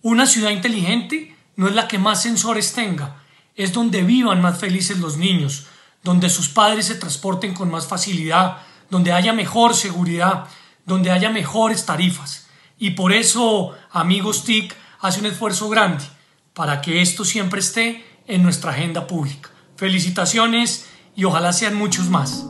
[0.00, 3.22] Una ciudad inteligente no es la que más sensores tenga,
[3.54, 5.66] es donde vivan más felices los niños,
[6.02, 10.46] donde sus padres se transporten con más facilidad, donde haya mejor seguridad,
[10.86, 12.46] donde haya mejores tarifas.
[12.78, 16.04] Y por eso, amigos TIC, hace un esfuerzo grande
[16.54, 19.50] para que esto siempre esté en nuestra agenda pública.
[19.76, 22.46] Felicitaciones y ojalá sean muchos más.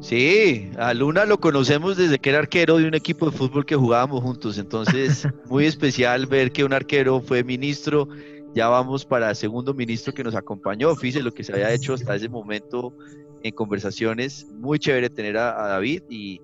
[0.00, 3.76] Sí, a Luna lo conocemos desde que era arquero de un equipo de fútbol que
[3.76, 8.08] jugábamos juntos, entonces muy especial ver que un arquero fue ministro,
[8.54, 11.92] ya vamos para el segundo ministro que nos acompañó, fíjese lo que se había hecho
[11.94, 12.94] hasta ese momento
[13.42, 16.40] en conversaciones, muy chévere tener a, David y,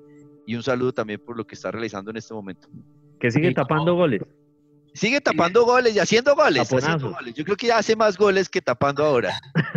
[0.46, 2.68] y, un saludo también por lo que está realizando en este momento.
[3.18, 4.22] Que sigue tapando goles.
[4.92, 6.70] Sigue tapando goles y haciendo goles,
[7.34, 9.38] Yo creo que ya hace más goles que tapando ahora.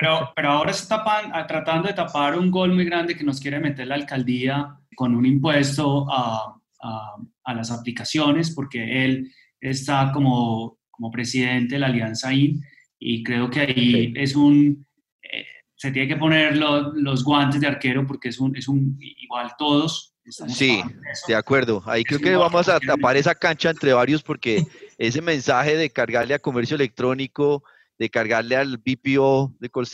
[0.00, 1.04] Pero, pero ahora está
[1.46, 5.26] tratando de tapar un gol muy grande que nos quiere meter la alcaldía con un
[5.26, 12.62] impuesto a, a, las aplicaciones, porque él está como, como presidente de la Alianza IN
[12.98, 14.86] y creo que ahí es un...
[15.22, 15.44] Eh,
[15.74, 20.18] se tiene que poner los guantes de arquero porque es un, es un igual todos
[20.48, 20.82] sí,
[21.26, 21.82] de acuerdo.
[21.86, 24.64] Ahí creo que vamos a tapar esa cancha entre varios porque
[24.98, 27.62] ese mensaje de cargarle a comercio electrónico,
[27.98, 29.86] de cargarle al BPO de call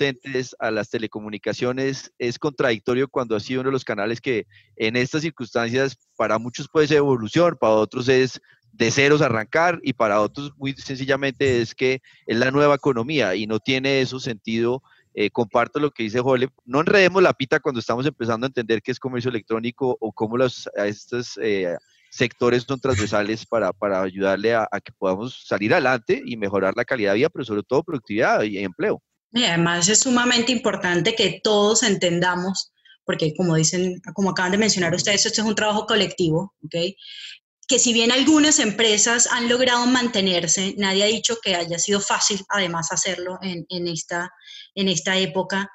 [0.59, 5.23] a las telecomunicaciones, es contradictorio cuando ha sido uno de los canales que en estas
[5.23, 8.41] circunstancias para muchos puede ser evolución, para otros es
[8.73, 13.47] de ceros arrancar y para otros muy sencillamente es que es la nueva economía y
[13.47, 14.83] no tiene eso sentido.
[15.17, 18.83] Eh, comparto lo que dice Jole, no enredemos la pita cuando estamos empezando a entender
[18.83, 21.77] qué es comercio electrónico o cómo los, estos eh,
[22.15, 27.13] sectores son transversales para, para ayudarle a, que podamos salir adelante y mejorar la calidad
[27.13, 29.03] de vida, pero sobre todo productividad y empleo.
[29.33, 32.73] Y además es sumamente importante que todos entendamos,
[33.05, 36.77] porque como dicen, como acaban de mencionar ustedes, esto es un trabajo colectivo, ¿ok?
[37.67, 42.41] que si bien algunas empresas han logrado mantenerse, nadie ha dicho que haya sido fácil
[42.49, 44.31] además hacerlo en, en, esta,
[44.75, 45.71] en esta época.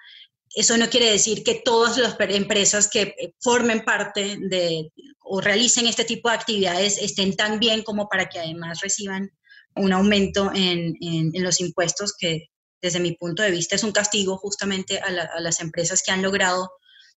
[0.59, 4.91] Eso no quiere decir que todas las empresas que eh, formen parte de
[5.21, 9.31] o realicen este tipo de actividades estén tan bien como para que además reciban
[9.77, 12.47] un aumento en, en, los impuestos que
[12.81, 16.69] desde mi punto de vista, es un castigo justamente a, las empresas que han logrado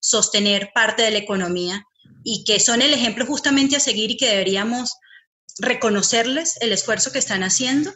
[0.01, 1.83] sostener parte de la economía
[2.23, 4.93] y que son el ejemplo justamente a seguir y que deberíamos
[5.61, 7.91] reconocerles el esfuerzo que están haciendo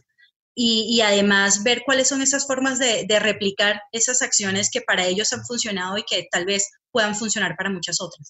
[0.54, 5.44] y, además ver cuáles son esas formas de, replicar esas acciones que para ellos han
[5.44, 8.28] funcionado y que tal vez puedan funcionar para muchas otras.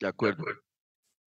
[0.00, 0.44] De acuerdo.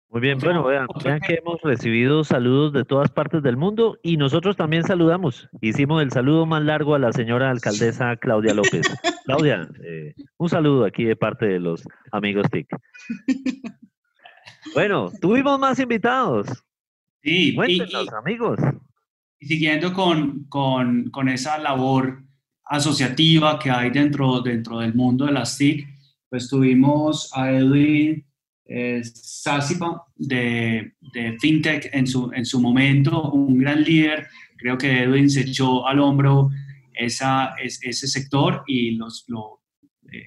[0.09, 4.17] Muy bien, bueno, vean, vean que hemos recibido saludos de todas partes del mundo y
[4.17, 5.47] nosotros también saludamos.
[5.61, 8.81] Hicimos el saludo más largo a la señora alcaldesa Claudia López.
[9.25, 12.67] Claudia, eh, un saludo aquí de parte de los amigos TIC.
[14.73, 16.47] Bueno, tuvimos más invitados.
[17.23, 18.59] Sí, Cuéntenos, amigos.
[19.41, 22.23] Y siguiendo con, con, con, esa labor
[22.63, 25.87] asociativa que hay dentro, dentro del mundo de las TIC,
[26.29, 28.23] pues tuvimos a Edwin
[28.65, 29.01] eh,
[30.15, 34.27] de, de, FinTech en su, en su momento, un gran líder.
[34.57, 36.51] Creo que Edwin se echó al hombro
[36.93, 39.63] esa, ese sector y los, lo,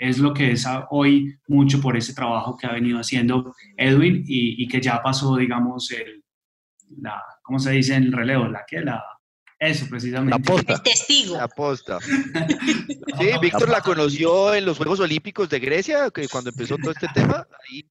[0.01, 4.61] es lo que es hoy mucho por ese trabajo que ha venido haciendo Edwin y,
[4.61, 6.25] y que ya pasó, digamos, el,
[7.01, 8.49] la, ¿cómo se dice en el relevo?
[8.49, 9.05] La que la
[9.59, 10.37] eso, precisamente.
[10.37, 10.73] La posta.
[10.75, 11.37] El testigo.
[11.37, 11.99] La posta.
[13.19, 17.07] sí, Víctor la conoció en los Juegos Olímpicos de Grecia, que cuando empezó todo este
[17.15, 17.47] tema.
[17.71, 17.87] Ahí,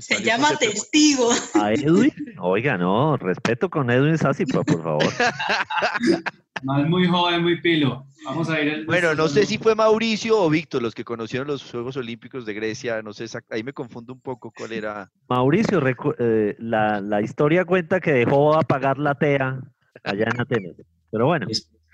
[0.00, 1.30] Se llama testigo.
[1.54, 2.12] ¿A Edwin?
[2.38, 5.04] Oiga, no, respeto con Edwin Sassipa, por favor.
[6.62, 8.06] Más muy joven, muy pilo.
[8.24, 8.84] Vamos a ir.
[8.86, 12.54] Bueno, no sé si fue Mauricio o Víctor los que conocieron los Juegos Olímpicos de
[12.54, 13.02] Grecia.
[13.02, 15.10] No sé, ahí me confundo un poco cuál era.
[15.28, 15.80] Mauricio,
[16.18, 19.60] eh, la, la historia cuenta que dejó apagar la TEA
[20.02, 20.72] allá en Atenas.
[21.10, 21.46] Pero bueno.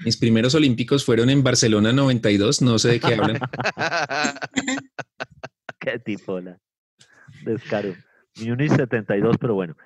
[0.05, 3.39] Mis, primeros olímpicos fueron en Barcelona 92, no sé de qué hablan.
[5.79, 6.59] qué tipo, la
[7.45, 7.95] descaro.
[8.41, 9.77] Munich 72, pero bueno.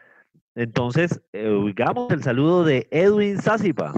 [0.54, 3.92] Entonces, eh, oigamos el saludo de Edwin Sázipa.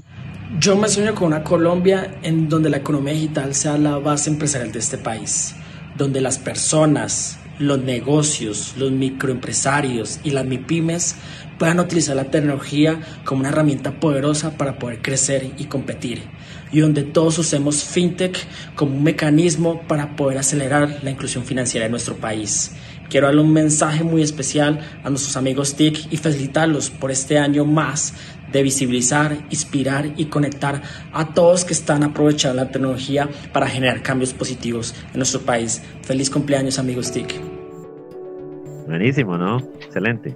[0.56, 4.72] Yo me sueño con una Colombia en donde la economía digital sea la base empresarial
[4.72, 5.54] de este país,
[5.94, 11.16] donde las personas, los negocios, los microempresarios y las MIPIMES
[11.58, 16.22] puedan utilizar la tecnología como una herramienta poderosa para poder crecer y competir.
[16.72, 18.38] Y donde todos usemos FinTech
[18.74, 22.72] como un mecanismo para poder acelerar la inclusión financiera de nuestro país.
[23.10, 27.64] Quiero darle un mensaje muy especial a nuestros amigos TIC y felicitarlos por este año
[27.64, 28.14] más
[28.52, 30.82] de visibilizar, inspirar y conectar
[31.12, 35.82] a todos que están aprovechando la tecnología para generar cambios positivos en nuestro país.
[36.02, 37.40] Feliz cumpleaños amigos TIC.
[38.86, 39.58] Buenísimo, ¿no?
[39.80, 40.34] Excelente.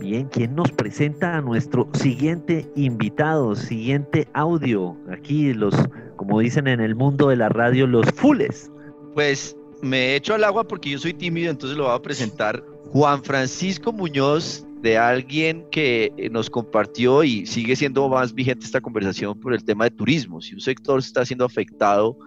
[0.00, 4.96] Bien, ¿quién nos presenta a nuestro siguiente invitado, siguiente audio?
[5.10, 5.74] Aquí los,
[6.16, 8.70] como dicen en el mundo de la radio, los fules.
[9.14, 12.62] Pues me echo al agua porque yo soy tímido, entonces lo voy a presentar
[12.92, 19.40] Juan Francisco Muñoz, de alguien que nos compartió y sigue siendo más vigente esta conversación
[19.40, 20.42] por el tema de turismo.
[20.42, 22.18] Si un sector está siendo afectado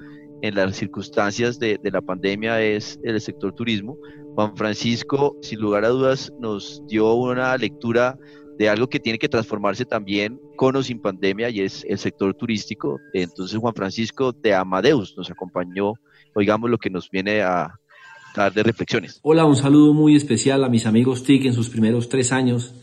[0.41, 3.95] en las circunstancias de, de la pandemia es el sector turismo,
[4.33, 8.17] Juan Francisco, sin lugar a dudas, nos dio una lectura
[8.57, 12.33] de algo que tiene que transformarse también con o sin pandemia y es el sector
[12.33, 12.99] turístico.
[13.13, 15.93] Entonces Juan Francisco de Amadeus nos acompañó,
[16.33, 17.79] oigamos lo que nos viene a
[18.37, 19.19] dar de reflexiones.
[19.23, 22.73] Hola, un saludo muy especial a mis amigos TIC en sus primeros tres años.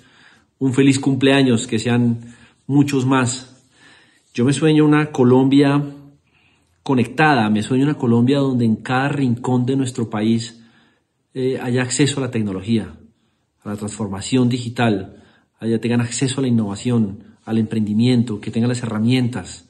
[0.58, 2.18] Un feliz cumpleaños, que sean
[2.66, 3.62] muchos más.
[4.34, 5.82] Yo me sueño una Colombia
[6.82, 10.60] conectada, me sueño una Colombia donde en cada rincón de nuestro país
[11.32, 12.96] eh, haya acceso a la tecnología,
[13.62, 15.22] a la transformación digital,
[15.60, 19.68] haya tengan acceso a la innovación, al emprendimiento, que tengan las herramientas.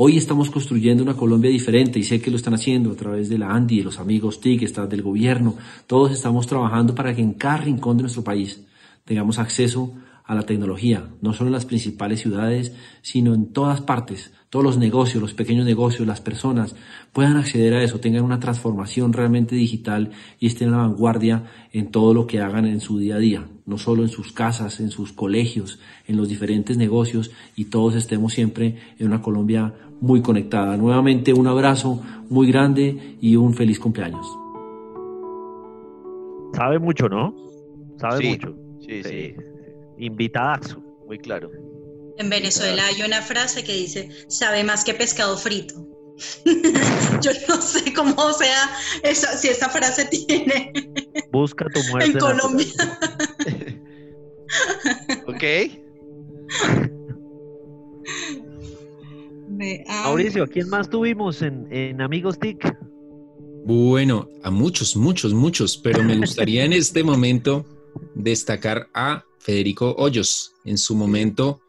[0.00, 3.36] Hoy estamos construyendo una Colombia diferente y sé que lo están haciendo a través de
[3.36, 5.56] la ANDI, de los amigos TIC, del gobierno.
[5.88, 8.62] Todos estamos trabajando para que en cada rincón de nuestro país
[9.04, 9.92] tengamos acceso
[10.28, 14.76] a la tecnología, no solo en las principales ciudades, sino en todas partes, todos los
[14.76, 16.76] negocios, los pequeños negocios, las personas
[17.14, 21.90] puedan acceder a eso, tengan una transformación realmente digital y estén a la vanguardia en
[21.90, 24.90] todo lo que hagan en su día a día, no solo en sus casas, en
[24.90, 30.76] sus colegios, en los diferentes negocios y todos estemos siempre en una Colombia muy conectada.
[30.76, 34.26] Nuevamente un abrazo muy grande y un feliz cumpleaños.
[36.52, 37.34] Sabe mucho, ¿no?
[37.96, 38.54] Sabe mucho.
[38.80, 39.34] Sí, sí.
[39.98, 40.80] Invitadazo.
[41.06, 41.50] Muy claro.
[42.18, 45.74] En Venezuela hay una frase que dice, sabe más que pescado frito.
[47.22, 48.70] Yo no sé cómo sea,
[49.14, 50.72] si esa frase tiene.
[51.30, 52.10] Busca tu muerte.
[52.10, 52.66] En Colombia.
[55.26, 55.44] ok.
[60.04, 62.76] Mauricio, ¿quién más tuvimos en, en Amigos TIC?
[63.64, 67.66] Bueno, a muchos, muchos, muchos, pero me gustaría en este momento
[68.14, 70.52] destacar a Federico Hoyos.
[70.64, 71.60] En su momento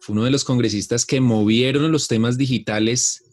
[0.00, 3.24] fue uno de los congresistas que movieron los temas digitales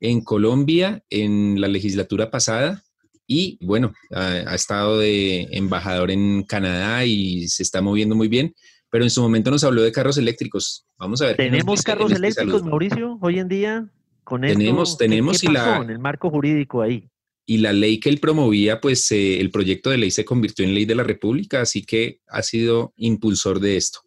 [0.00, 2.82] en Colombia en la legislatura pasada
[3.26, 8.54] y bueno, ha, estado de embajador en Canadá y se está moviendo muy bien,
[8.90, 10.84] pero en su momento nos habló de carros eléctricos.
[10.98, 11.36] Vamos a ver.
[11.36, 13.88] ¿Tenemos carros eléctricos, Mauricio, hoy en día?
[14.24, 17.09] Con tenemos, tenemos y la, el marco jurídico ahí?
[17.50, 20.72] Y la ley que él promovía, pues eh, el proyecto de ley se convirtió en
[20.72, 24.02] ley de la República, así que ha sido impulsor de esto.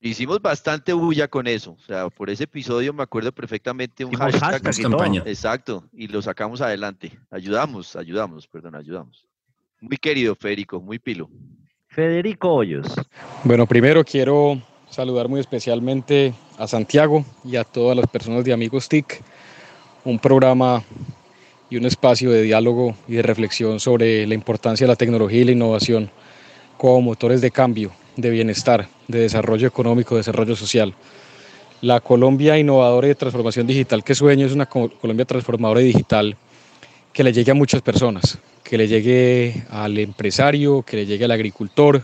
[0.00, 1.76] Hicimos bastante bulla con eso.
[1.78, 4.60] O sea, por ese episodio me acuerdo perfectamente un hashtag.
[4.82, 5.22] campaña.
[5.26, 5.88] Exacto.
[5.92, 7.16] Y lo sacamos adelante.
[7.30, 9.24] Ayudamos, ayudamos, perdón, ayudamos.
[9.80, 11.30] Muy querido Federico, muy pilo.
[11.86, 12.88] Federico Hoyos.
[13.44, 18.88] Bueno, primero quiero saludar muy especialmente a Santiago y a todas las personas de Amigos
[18.88, 19.22] TIC.
[20.02, 20.82] Un programa
[21.70, 25.44] y un espacio de diálogo y de reflexión sobre la importancia de la tecnología y
[25.44, 26.10] la innovación
[26.76, 30.94] como motores de cambio de bienestar, de desarrollo económico, de desarrollo social.
[31.80, 36.36] La Colombia innovadora y de transformación digital que sueño es una Colombia transformadora y digital
[37.12, 41.30] que le llegue a muchas personas, que le llegue al empresario, que le llegue al
[41.30, 42.02] agricultor,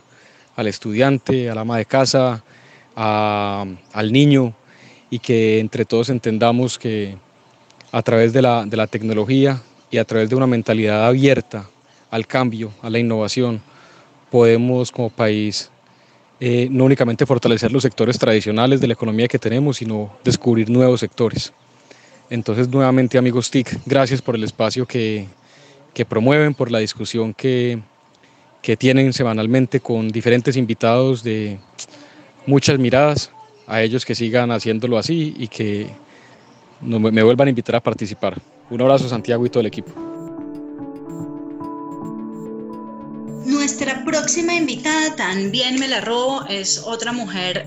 [0.57, 2.45] al estudiante, al ama de casa,
[2.95, 4.55] al niño
[5.11, 7.17] y que entre todos entendamos que
[7.95, 11.71] a través de la, de la tecnología y a través de una mentalidad abierta
[12.11, 13.63] al cambio, a la innovación,
[14.33, 15.71] podemos como país
[16.41, 20.99] eh, no únicamente fortalecer los sectores tradicionales de la economía que tenemos, sino descubrir nuevos
[20.99, 21.53] sectores.
[22.31, 25.29] Entonces, nuevamente, amigos TIC, gracias por el espacio que,
[25.95, 27.79] que promueven, por la discusión que,
[28.61, 31.61] que tienen semanalmente con diferentes invitados de
[32.45, 33.31] muchas miradas,
[33.69, 35.87] a ellos que sigan haciéndolo así y que
[36.85, 38.41] me vuelvan a invitar a participar.
[38.71, 39.93] Un abrazo Santiago y todo el equipo.
[43.47, 47.67] Nuestra próxima invitada, también me la robo, es otra mujer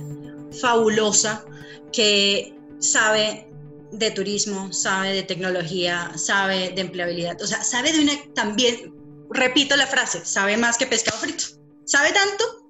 [0.61, 1.45] fabulosa
[1.91, 3.49] que sabe
[3.91, 8.93] de turismo, sabe de tecnología, sabe de empleabilidad, o sea, sabe de una, también,
[9.31, 11.45] repito la frase, sabe más que pescado frito,
[11.85, 12.66] sabe tanto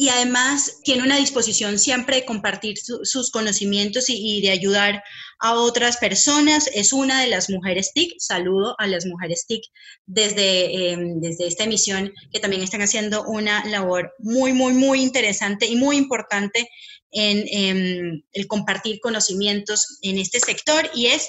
[0.00, 5.02] y además tiene una disposición siempre de compartir sus conocimientos y, de ayudar
[5.40, 6.70] a otras personas.
[6.72, 8.14] Es una de las mujeres TIC.
[8.20, 9.60] Saludo a las mujeres TIC
[10.06, 15.66] desde, em, desde esta emisión que también están haciendo una labor muy, muy, muy interesante
[15.66, 16.70] y muy importante
[17.10, 21.28] en em, el compartir conocimientos en este sector y es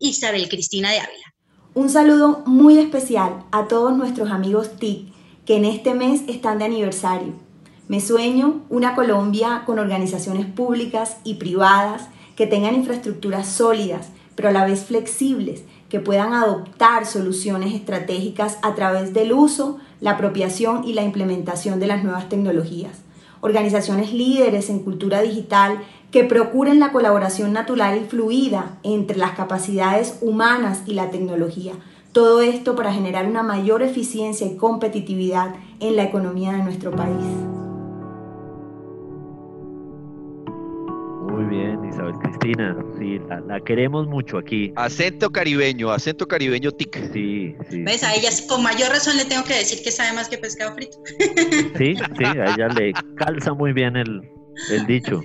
[0.00, 1.34] Isabel Cristina de Ávila.
[1.74, 5.06] Un saludo muy especial a todos nuestros amigos TIC
[5.46, 7.47] que en este mes están de aniversario
[7.88, 14.52] me sueño una Colombia con organizaciones públicas y privadas que tengan infraestructuras sólidas, pero a
[14.52, 20.92] la vez flexibles, que puedan adoptar soluciones estratégicas a través del uso, la apropiación y
[20.92, 22.98] la implementación de las nuevas tecnologías.
[23.40, 25.78] Organizaciones líderes en cultura digital
[26.10, 31.72] que procuren la colaboración natural y fluida entre las capacidades humanas y la tecnología.
[32.12, 37.24] Todo esto para generar una mayor eficiencia y competitividad en la economía de nuestro país.
[41.98, 42.76] Isabel Cristina.
[42.98, 44.72] Sí, la, queremos mucho aquí.
[44.76, 47.12] Acento caribeño, acento caribeño tic.
[47.12, 47.82] Sí, sí.
[47.82, 48.04] ¿Ves?
[48.04, 50.98] A ella con mayor razón le tengo que decir que sabe más que pescado frito.
[51.76, 54.22] Sí, sí, a ella le calza muy bien el,
[54.86, 55.22] dicho.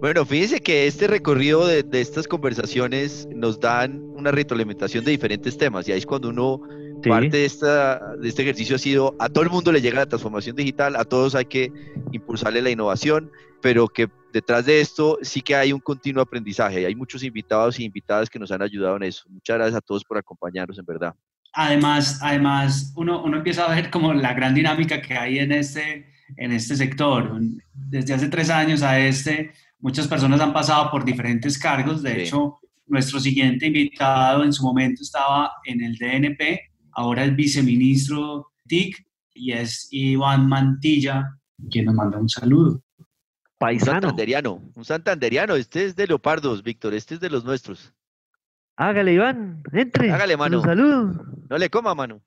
[0.00, 5.58] Bueno, fíjense que este recorrido de, de, estas conversaciones nos dan una retroalimentación de diferentes
[5.58, 6.62] temas y ahí es cuando uno
[7.08, 10.06] Parte de, esta, de este ejercicio ha sido, a todo el mundo le llega la
[10.06, 11.72] transformación digital, a todos hay que
[12.12, 13.30] impulsarle la innovación,
[13.60, 16.86] pero que detrás de esto sí que hay un continuo aprendizaje.
[16.86, 19.24] Hay muchos invitados y invitadas que nos han ayudado en eso.
[19.28, 21.14] Muchas gracias a todos por acompañarnos, en verdad.
[21.52, 26.06] Además, además uno, uno empieza a ver como la gran dinámica que hay en este,
[26.36, 27.38] en este sector.
[27.72, 32.02] Desde hace tres años a este, muchas personas han pasado por diferentes cargos.
[32.02, 36.60] De hecho, nuestro siguiente invitado en su momento estaba en el DNP,
[36.92, 41.38] ahora el viceministro TIC y es Iván Mantilla,
[41.70, 42.82] quien nos manda un saludo.
[43.60, 43.92] Paisano.
[43.92, 47.92] Un santanderiano, un santanderiano, este es de Leopardos, Víctor, este es de los nuestros.
[48.74, 50.10] Hágale, Iván, entre.
[50.10, 50.60] Hágale, mano.
[50.60, 51.26] Un saludo.
[51.46, 52.22] No le coma, mano.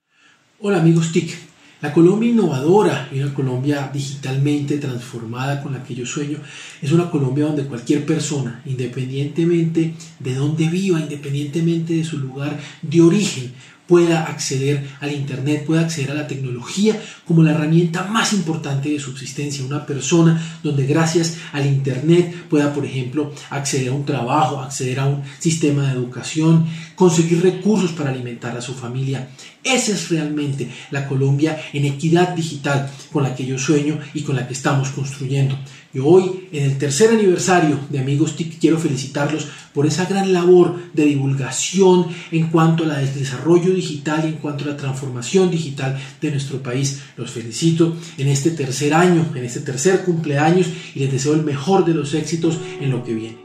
[0.60, 1.34] Hola, amigos TIC.
[1.80, 6.38] La Colombia innovadora y una Colombia digitalmente transformada con la que yo sueño
[6.80, 13.00] es una Colombia donde cualquier persona, independientemente de dónde viva, independientemente de su lugar de
[13.02, 13.52] origen,
[13.86, 18.98] pueda acceder al Internet, pueda acceder a la tecnología como la herramienta más importante de
[18.98, 19.64] subsistencia.
[19.64, 25.06] Una persona donde gracias al Internet pueda, por ejemplo, acceder a un trabajo, acceder a
[25.06, 29.28] un sistema de educación, conseguir recursos para alimentar a su familia.
[29.62, 34.36] Esa es realmente la Colombia en equidad digital con la que yo sueño y con
[34.36, 35.56] la que estamos construyendo.
[35.94, 40.74] Y hoy, en el tercer aniversario de Amigos TIC, quiero felicitarlos por esa gran labor
[40.92, 46.32] de divulgación en cuanto al desarrollo digital y en cuanto a la transformación digital de
[46.32, 47.04] nuestro país.
[47.16, 51.84] Los felicito en este tercer año, en este tercer cumpleaños y les deseo el mejor
[51.84, 53.38] de los éxitos en lo que viene.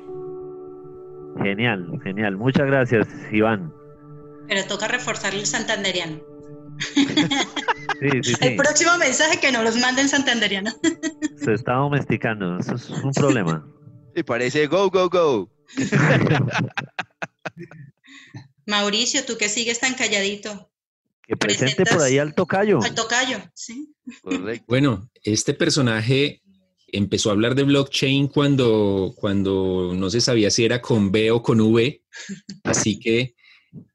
[1.43, 2.35] Genial, genial.
[2.35, 3.71] Muchas gracias, Iván.
[4.47, 6.19] Pero toca reforzar el santanderiano.
[7.99, 8.47] Sí, sí, sí.
[8.47, 10.71] El próximo mensaje que nos los manden santanderiano.
[11.39, 13.65] Se está domesticando, eso es un problema.
[14.15, 15.49] Y parece go, go, go.
[18.65, 20.69] Mauricio, tú que sigues tan calladito.
[21.23, 22.81] Que presente por ahí al tocayo.
[22.83, 23.93] Al tocayo, sí.
[24.67, 26.41] Bueno, este personaje
[26.87, 31.41] empezó a hablar de blockchain cuando, cuando no se sabía si era con B o
[31.41, 32.03] con V.
[32.63, 33.35] Así que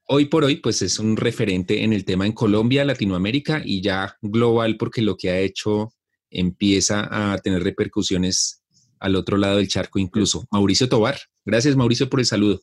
[0.07, 4.17] hoy por hoy, pues es un referente en el tema en Colombia, Latinoamérica y ya
[4.21, 5.93] global, porque lo que ha hecho
[6.39, 8.61] empieza a tener repercusiones
[8.99, 10.45] al otro lado del charco incluso.
[10.51, 11.17] Mauricio Tobar.
[11.45, 12.61] Gracias, Mauricio, por el saludo.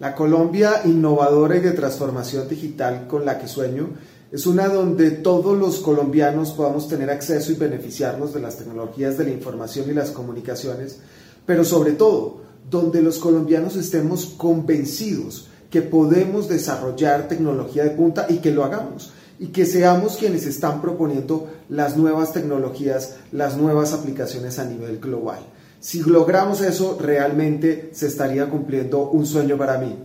[0.00, 3.90] La Colombia innovadora y de transformación digital con la que sueño
[4.32, 9.24] es una donde todos los colombianos podamos tener acceso y beneficiarnos de las tecnologías de
[9.24, 10.98] la información y las comunicaciones,
[11.46, 18.38] pero sobre todo donde los colombianos estemos convencidos que podemos desarrollar tecnología de punta y
[18.38, 24.58] que lo hagamos y que seamos quienes están proponiendo las nuevas tecnologías, las nuevas aplicaciones
[24.58, 25.40] a nivel global.
[25.80, 29.96] Si logramos eso, realmente se estaría cumpliendo un sueño para mí.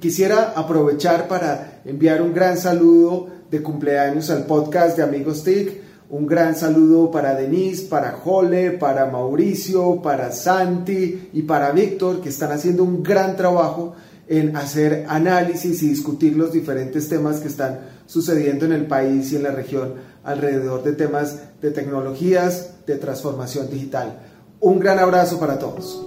[0.00, 5.86] Quisiera aprovechar para enviar un gran saludo de cumpleaños al podcast de Amigos TIC.
[6.10, 12.28] Un gran saludo para Denise, para Jole, para Mauricio, para Santi y para Víctor, que
[12.28, 13.94] están haciendo un gran trabajo
[14.28, 19.36] en hacer análisis y discutir los diferentes temas que están sucediendo en el país y
[19.36, 24.20] en la región alrededor de temas de tecnologías, de transformación digital.
[24.60, 26.02] Un gran abrazo para todos.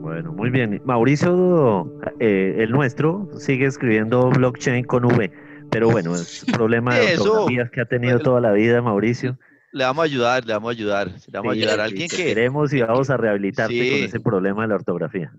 [0.00, 0.80] Bueno, muy bien.
[0.84, 5.32] Mauricio, eh, el nuestro, sigue escribiendo blockchain con V,
[5.70, 9.36] pero bueno, es un problema de ortografías que ha tenido toda la vida Mauricio.
[9.72, 12.16] Le vamos a ayudar, le vamos a ayudar, le vamos a ayudar a alguien que...
[12.16, 15.32] Queremos y vamos a rehabilitarte con ese problema de la ortografía.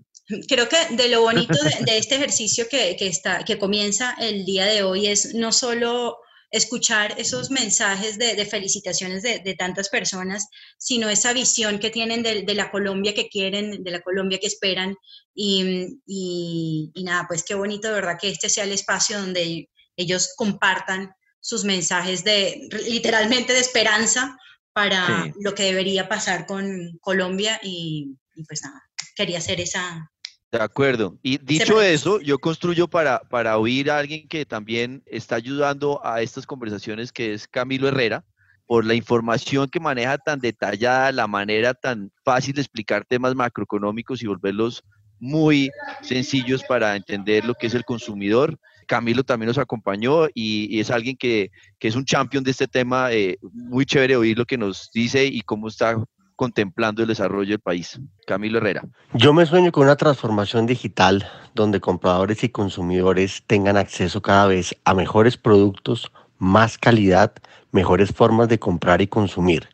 [0.48, 1.54] Creo que de lo bonito
[1.86, 6.18] de, este ejercicio que, que, está, que comienza el día de hoy es no solo
[6.50, 10.46] escuchar esos mensajes de, felicitaciones de, tantas personas,
[10.78, 14.96] sino esa visión que tienen de, la Colombia que quieren, de la Colombia que esperan.
[15.34, 20.32] Y, y, nada, pues qué bonito, de verdad, que este sea el espacio donde ellos
[20.36, 24.36] compartan sus mensajes de literalmente de esperanza
[24.72, 28.80] para lo que debería pasar con Colombia y, y pues nada,
[29.16, 30.10] quería hacer esa,
[30.50, 31.18] de acuerdo.
[31.22, 36.22] Y dicho eso, yo construyo para, para oír a alguien que también está ayudando a
[36.22, 38.24] estas conversaciones, que es Camilo Herrera,
[38.66, 44.22] por la información que maneja tan detallada, la manera tan fácil de explicar temas macroeconómicos
[44.22, 44.84] y volverlos
[45.20, 45.70] muy
[46.02, 48.58] sencillos para entender lo que es el consumidor.
[48.86, 53.12] Camilo también nos acompañó y, es alguien que, que, es un champion de este tema.
[53.12, 55.96] Eh, muy chévere oír lo que nos dice y cómo está
[56.38, 58.00] contemplando el desarrollo del país.
[58.24, 58.84] Camilo Herrera.
[59.12, 64.76] Yo me sueño con una transformación digital donde compradores y consumidores tengan acceso cada vez
[64.84, 67.32] a mejores productos, más calidad,
[67.72, 69.68] mejores formas de comprar y consumir,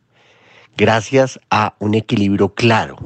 [0.75, 2.97] gracias a un equilibrio claro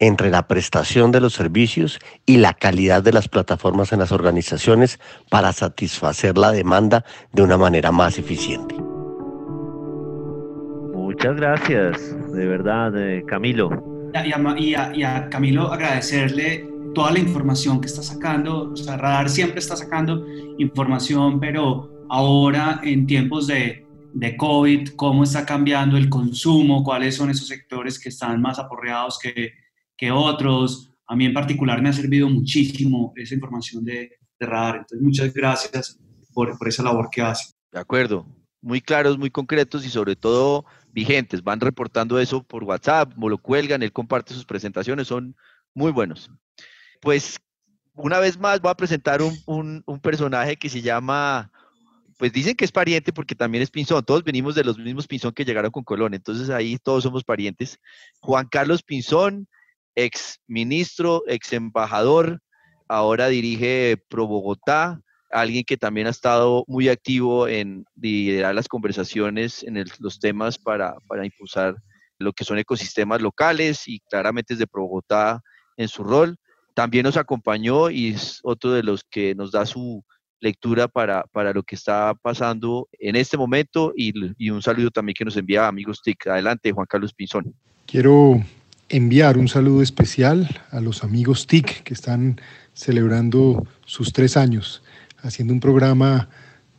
[0.00, 4.98] entre la prestación de los servicios y la calidad de las plataformas en las organizaciones
[5.30, 8.87] para satisfacer la demanda de una manera más eficiente.
[11.18, 14.12] Muchas gracias, de verdad, eh, Camilo.
[14.56, 16.64] Y a, Camilo agradecerle
[16.94, 18.70] toda la información que está sacando.
[18.70, 20.24] O sea, Radar siempre está sacando
[20.58, 27.30] información, pero ahora en tiempos de, de COVID, cómo está cambiando el consumo, cuáles son
[27.30, 29.54] esos sectores que están más aporreados que,
[29.96, 30.92] que otros.
[31.08, 34.76] A mí en particular me ha servido muchísimo esa información de, de Radar.
[34.76, 35.98] Entonces, muchas gracias
[36.32, 37.54] por, por esa labor que hace.
[37.72, 38.24] De acuerdo,
[38.60, 41.42] muy claros, muy concretos y sobre todo vigentes.
[41.42, 45.36] Van reportando eso por WhatsApp, lo cuelgan, él comparte sus presentaciones, son
[45.74, 46.30] muy buenos.
[47.00, 47.38] Pues
[47.94, 51.50] una vez más voy a presentar un, personaje que se llama,
[52.16, 55.32] pues dicen que es pariente porque también es Pinzón, todos venimos de los mismos Pinzón
[55.32, 57.78] que llegaron con Colón, entonces ahí todos somos parientes.
[58.20, 59.48] Juan Carlos Pinzón,
[59.94, 62.40] ex ministro, ex embajador,
[62.88, 65.00] ahora dirige Pro Bogotá,
[65.30, 70.94] alguien que también ha estado muy activo en liderar las conversaciones en los temas para,
[71.22, 71.76] impulsar
[72.18, 75.40] lo que son ecosistemas locales y claramente es de Bogotá
[75.76, 76.36] en su rol.
[76.74, 80.04] También nos acompañó y es otro de los que nos da su,
[80.40, 85.14] lectura para, para lo que está pasando en este momento y, y un saludo también
[85.14, 86.28] que nos envía amigos TIC.
[86.28, 87.54] Adelante, Juan Carlos Pinzón.
[87.86, 88.42] Quiero
[88.88, 92.40] enviar un saludo especial a los amigos TIC que están
[92.72, 94.82] celebrando sus tres años,
[95.22, 96.28] haciendo un programa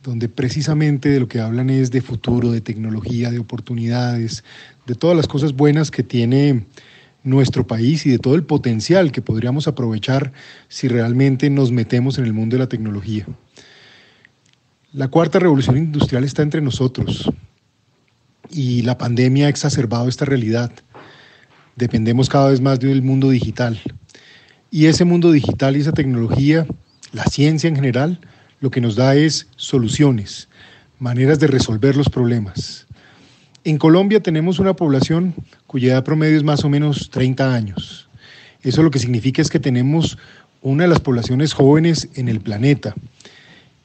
[0.02, 4.44] donde precisamente de lo que hablan es de futuro, de tecnología, de oportunidades,
[4.86, 6.64] de todas las cosas buenas que tiene
[7.22, 10.32] nuestro país y de todo el potencial que podríamos aprovechar
[10.68, 13.26] si realmente nos metemos en el mundo de la tecnología.
[14.92, 17.30] La cuarta revolución industrial está entre nosotros
[18.50, 20.72] y la pandemia ha exacerbado esta realidad.
[21.76, 23.80] Dependemos cada vez más del mundo digital.
[24.70, 26.66] Y ese mundo digital y esa tecnología,
[27.12, 28.20] la ciencia en general,
[28.60, 30.48] lo que nos da es soluciones,
[30.98, 32.86] maneras de resolver los problemas.
[33.64, 35.34] En Colombia tenemos una población
[35.66, 38.08] cuya edad promedio es más o menos 30 años.
[38.62, 40.18] Eso lo que significa es que tenemos
[40.62, 42.94] una de las poblaciones jóvenes en el planeta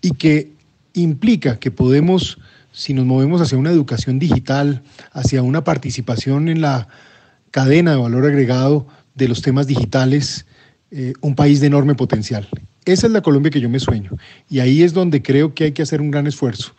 [0.02, 0.52] y que
[0.94, 2.38] implica que podemos,
[2.72, 6.88] si nos movemos hacia una educación digital, hacia una participación en la
[7.52, 10.46] cadena de valor agregado de los temas digitales,
[10.92, 12.48] eh, un país de enorme potencial.
[12.86, 14.12] Esa es la Colombia que yo me sueño
[14.48, 16.74] y ahí es donde creo que hay que hacer un gran esfuerzo.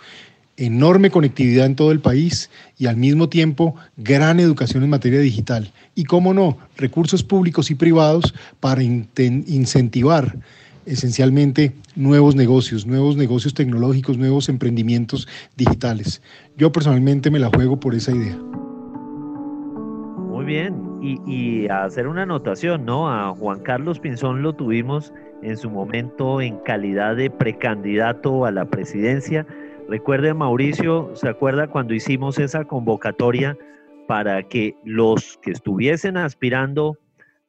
[0.57, 2.49] Enorme conectividad en todo el país
[2.79, 5.71] y al mismo tiempo gran educación en materia digital.
[5.97, 10.39] Y cómo no, recursos públicos y privados para incentivar
[10.87, 15.27] esencialmente nuevos negocios, nuevos negocios tecnológicos, nuevos emprendimientos
[15.57, 16.23] digitales.
[16.57, 18.39] Yo personalmente me la juego por esa idea.
[20.29, 23.11] Muy bien, y, y hacer una anotación, ¿no?
[23.11, 25.13] A Juan Carlos Pinzón lo tuvimos
[25.43, 29.47] en su momento en calidad de precandidato a la presidencia.
[29.89, 33.57] Recuerde, Mauricio, ¿se acuerda cuando hicimos esa convocatoria
[34.07, 36.99] para que los que estuviesen aspirando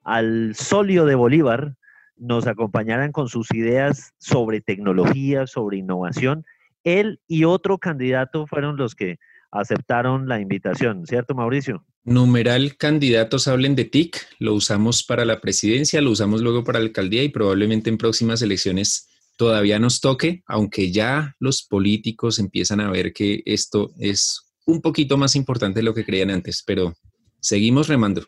[0.03, 1.75] al solio de Bolívar,
[2.15, 6.45] nos acompañaran con sus ideas sobre tecnología, sobre innovación.
[6.83, 9.19] Él y otro candidato fueron los que
[9.51, 11.85] aceptaron la invitación, ¿cierto, Mauricio?
[12.03, 16.85] Numeral candidatos hablen de TIC, lo usamos para la presidencia, lo usamos luego para la
[16.85, 22.89] alcaldía y probablemente en próximas elecciones todavía nos toque, aunque ya los políticos empiezan a
[22.89, 26.93] ver que esto es un poquito más importante de lo que creían antes, pero
[27.39, 28.25] seguimos remando.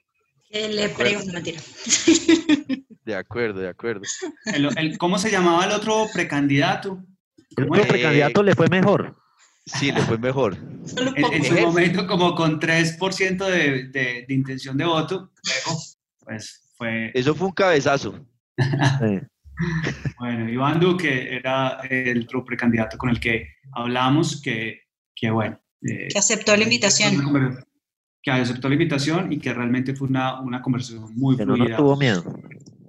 [0.52, 1.62] Le pregunto, mentira.
[3.06, 4.02] De acuerdo, de acuerdo.
[5.00, 7.04] ¿Cómo se llamaba el otro precandidato?
[7.58, 9.16] El otro precandidato le fue mejor.
[9.78, 10.58] Sí, le fue mejor.
[11.16, 15.32] En, su momento, como con 3% de, de, de, intención de voto,
[16.20, 17.12] pues fue...
[17.14, 18.26] Eso fue un cabezazo.
[20.18, 25.60] Bueno, Iván Duque era el otro precandidato con el que hablamos, que, que bueno...
[25.82, 27.62] Eh, que aceptó la invitación.
[28.22, 31.64] Que aceptó la invitación y que realmente fue una, una conversación muy que fluida.
[31.64, 32.24] No, no tuvo miedo.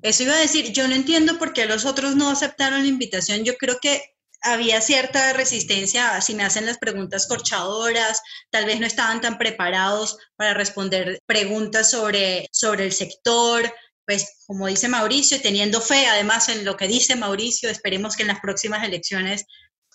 [0.02, 3.42] Eso iba a decir, yo no entiendo por qué los otros no aceptaron la invitación.
[3.44, 4.00] Yo creo que
[4.42, 10.18] había cierta resistencia si me hacen las preguntas corchadoras, tal vez no estaban tan preparados
[10.36, 13.72] para responder preguntas sobre, sobre el sector.
[14.06, 18.28] Pues como dice Mauricio, teniendo fe además en lo que dice Mauricio, esperemos que en
[18.28, 19.44] las próximas elecciones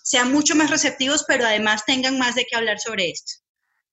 [0.02, 3.42] sean mucho más receptivos, pero además tengan más de qué hablar sobre esto.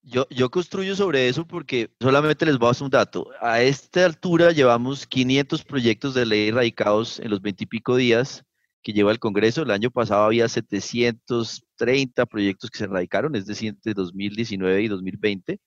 [0.05, 3.29] Yo, yo construyo sobre eso porque solamente les voy a dar un dato.
[3.39, 8.43] A esta altura llevamos 500 proyectos de ley radicados en los 20 y pico días
[8.83, 9.63] que lleva el Congreso.
[9.63, 15.59] El año pasado había 730 proyectos que se radicaron, es decir, entre 2019 y 2020.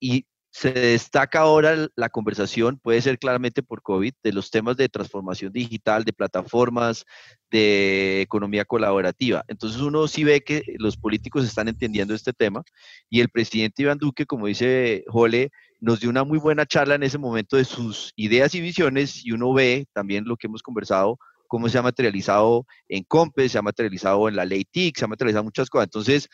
[0.00, 4.88] Y se destaca ahora la conversación, puede ser claramente por COVID, de los temas de
[4.88, 7.04] transformación digital, de plataformas,
[7.50, 9.44] de economía colaborativa.
[9.48, 12.62] Entonces uno sí ve que los políticos están entendiendo este tema
[13.10, 15.50] y el presidente Iván Duque, como dice Jole,
[15.80, 19.32] nos dio una muy buena charla en ese momento de sus ideas y visiones y
[19.32, 23.62] uno ve también lo que hemos conversado, cómo se ha materializado en COMPES, se ha
[23.62, 25.86] materializado en la ley TIC, se ha materializado muchas cosas.
[25.86, 26.28] Entonces,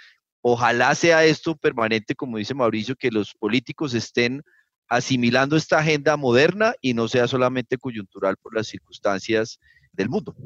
[0.46, 4.42] Ojalá sea esto permanente, como dice Mauricio, que los políticos estén
[4.90, 9.58] asimilando esta agenda moderna y no sea solamente coyuntural por las circunstancias
[9.94, 10.36] del mundo.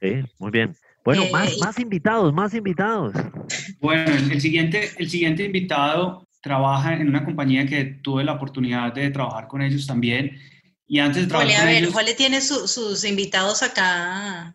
[0.00, 0.76] Sí, muy bien.
[1.04, 3.12] Bueno, más, eh, más invitados, más invitados.
[3.80, 9.10] Bueno, el, siguiente, el siguiente invitado trabaja en una compañía que tuve la oportunidad de
[9.10, 10.38] trabajar con ellos también.
[10.86, 14.54] Y antes de trabajar a ver, ellos, tiene sus invitados acá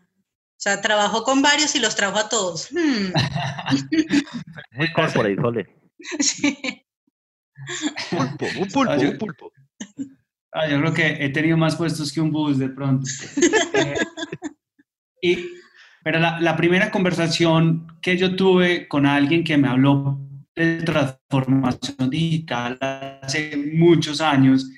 [0.59, 2.69] o sea, trabajó con varios y los trajo a todos.
[2.73, 3.13] Hmm.
[4.73, 5.67] Muy corporate, Jole.
[6.19, 6.57] Sí.
[8.09, 9.51] Pulpo, un pulpo, un pulpo.
[10.53, 13.09] Ah, yo creo que he tenido más puestos que un bus de pronto.
[13.73, 13.95] Eh,
[15.21, 15.45] y,
[16.03, 20.19] pero la, la, primera conversación que yo tuve con alguien que me habló
[20.55, 24.69] de transformación digital hace muchos años,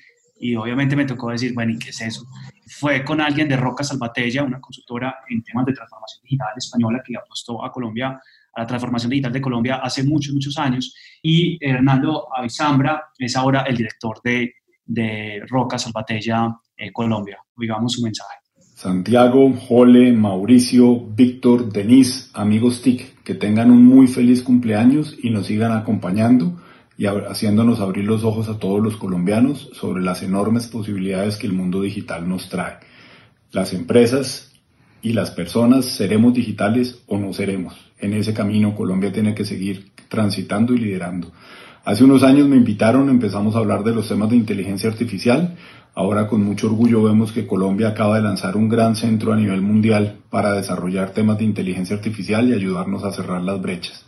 [0.42, 2.26] y obviamente me tocó decir, bueno, ¿y qué es eso?
[2.66, 7.16] fue con alguien de Roca Salvatella, una consultora en temas de transformación digital española que
[7.16, 8.20] apostó a Colombia,
[8.54, 10.94] a la transformación digital de Colombia hace muchos, muchos años.
[11.22, 17.38] Y Hernando Avizambra es ahora el director de, de Roca Salvatella eh, Colombia.
[17.56, 18.36] Oigamos su mensaje.
[18.74, 25.46] Santiago, Jole, Mauricio, Víctor, Denise, amigos TIC, que tengan un muy feliz cumpleaños y nos
[25.46, 26.60] sigan acompañando
[27.02, 31.52] y haciéndonos abrir los ojos a todos los colombianos sobre las enormes posibilidades que el
[31.52, 32.76] mundo digital nos trae.
[33.50, 34.52] Las empresas
[35.02, 37.74] y las personas seremos digitales o no seremos.
[37.98, 41.32] En ese camino Colombia tiene que seguir transitando y liderando.
[41.84, 45.56] Hace unos años me invitaron, empezamos a hablar de los temas de inteligencia artificial.
[45.96, 49.60] Ahora con mucho orgullo vemos que Colombia acaba de lanzar un gran centro a nivel
[49.60, 54.04] mundial para desarrollar temas de inteligencia artificial y ayudarnos a cerrar las brechas.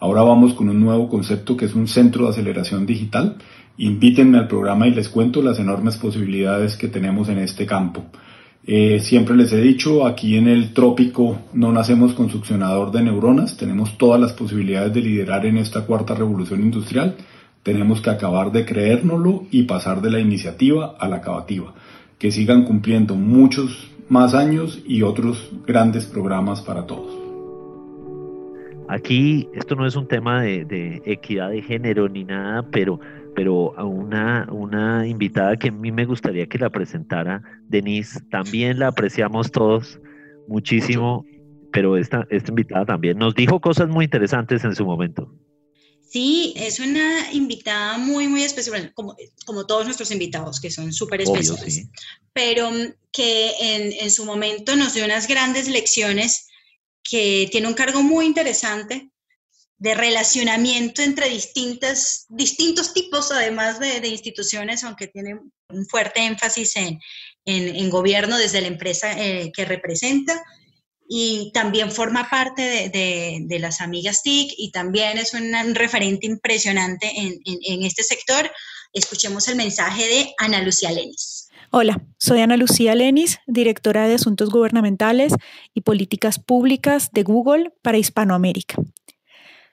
[0.00, 3.36] Ahora vamos con un nuevo concepto que es un centro de aceleración digital.
[3.78, 8.04] Invítenme al programa y les cuento las enormes posibilidades que tenemos en este campo.
[8.64, 13.56] Eh, siempre les he dicho, aquí en el trópico no nacemos con succionador de neuronas,
[13.56, 17.16] tenemos todas las posibilidades de liderar en esta cuarta revolución industrial.
[17.62, 21.74] Tenemos que acabar de creérnoslo y pasar de la iniciativa a la acabativa.
[22.18, 27.17] Que sigan cumpliendo muchos más años y otros grandes programas para todos.
[28.88, 32.98] Aquí esto no es un tema de, equidad de género ni nada, pero,
[33.34, 38.78] pero a una, una invitada que a mí me gustaría que la presentara, Denise, también
[38.78, 40.00] la apreciamos todos
[40.48, 41.26] muchísimo,
[41.70, 45.30] pero esta, esta invitada también nos dijo cosas muy interesantes en su momento.
[46.08, 49.14] Sí, es una invitada muy, muy especial, como,
[49.44, 51.90] como todos nuestros invitados, que son súper especiales,
[52.32, 52.70] pero
[53.12, 56.47] que en, en, su momento nos dio unas grandes lecciones
[57.08, 59.10] que tiene un cargo muy interesante
[59.78, 65.38] de relacionamiento entre distintas, distintos tipos, además de, instituciones, aunque tiene
[65.68, 66.98] un fuerte énfasis en,
[67.44, 70.42] en, gobierno desde la empresa eh, que representa.
[71.10, 77.10] Y también forma parte de, de, las amigas TIC y también es un, referente impresionante
[77.16, 78.50] en, en, este sector.
[78.92, 81.47] Escuchemos el mensaje de Ana Lucía Lenis.
[81.70, 85.34] Hola, soy Ana Lucía Lenis, directora de Asuntos Gubernamentales
[85.74, 88.76] y Políticas Públicas de Google para Hispanoamérica.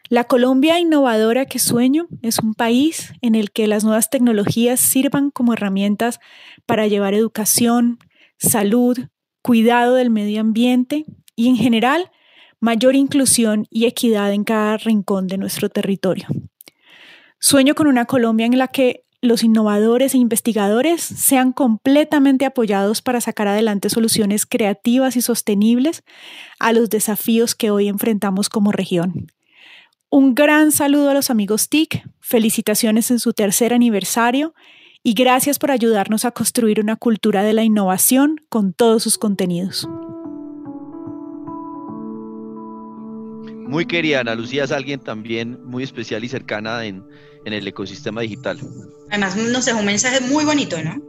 [0.10, 5.32] La Colombia innovadora que sueño es un país en el que las nuevas tecnologías sirvan
[5.32, 6.20] como herramientas
[6.66, 7.98] para llevar educación,
[8.38, 8.98] salud,
[9.42, 12.12] cuidado del medio ambiente y en general
[12.60, 16.28] mayor inclusión y equidad en cada rincón de nuestro territorio.
[17.40, 23.22] Sueño con una Colombia en la que los innovadores e investigadores sean completamente apoyados para
[23.22, 26.04] sacar adelante soluciones creativas y sostenibles
[26.60, 29.28] a los desafíos que hoy enfrentamos como región.
[30.10, 34.54] Un gran saludo a los amigos TIC, felicitaciones en su tercer aniversario
[35.04, 39.88] y gracias por ayudarnos a construir una cultura de la innovación con todos sus contenidos.
[43.68, 47.04] Muy querida, Ana Lucía es alguien también muy especial y cercana en,
[47.46, 48.60] en el ecosistema digital.
[49.10, 51.02] Además, nos dejó un mensaje muy bonito, ¿no?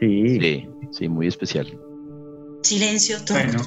[0.00, 0.38] Sí.
[0.40, 1.66] Sí, sí muy especial.
[2.62, 3.38] Silencio todo.
[3.38, 3.62] Bueno,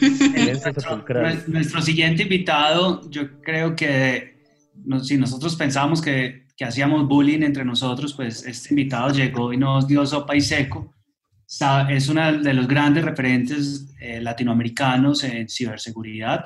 [1.48, 4.40] nuestro, siguiente invitado, yo creo que
[5.02, 9.86] si nosotros pensábamos que, que, hacíamos bullying entre nosotros, pues este invitado llegó y nos
[9.88, 10.94] dio sopa y seco.
[11.90, 16.44] Es uno de los grandes referentes eh, latinoamericanos en ciberseguridad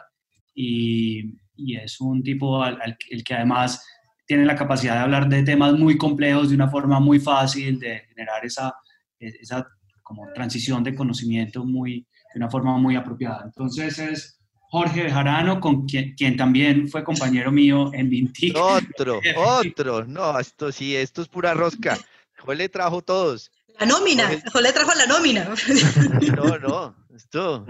[0.56, 3.84] y, y es un tipo al, el que además
[4.26, 8.02] tiene la capacidad de hablar de temas muy complejos de una forma muy fácil, de
[8.08, 8.74] generar esa,
[9.20, 9.64] esa
[10.02, 13.42] como transición de conocimiento muy, de una forma muy apropiada.
[13.44, 18.56] Entonces es Jorge Bejarano, con quien, quien también fue compañero mío en Vintic.
[18.58, 21.96] Otro, otro, no, esto sí, esto es pura rosca.
[22.38, 23.50] Jorge trajo todos.
[23.78, 25.48] La nómina, Jorge trajo la nómina.
[26.36, 27.66] No, no, esto,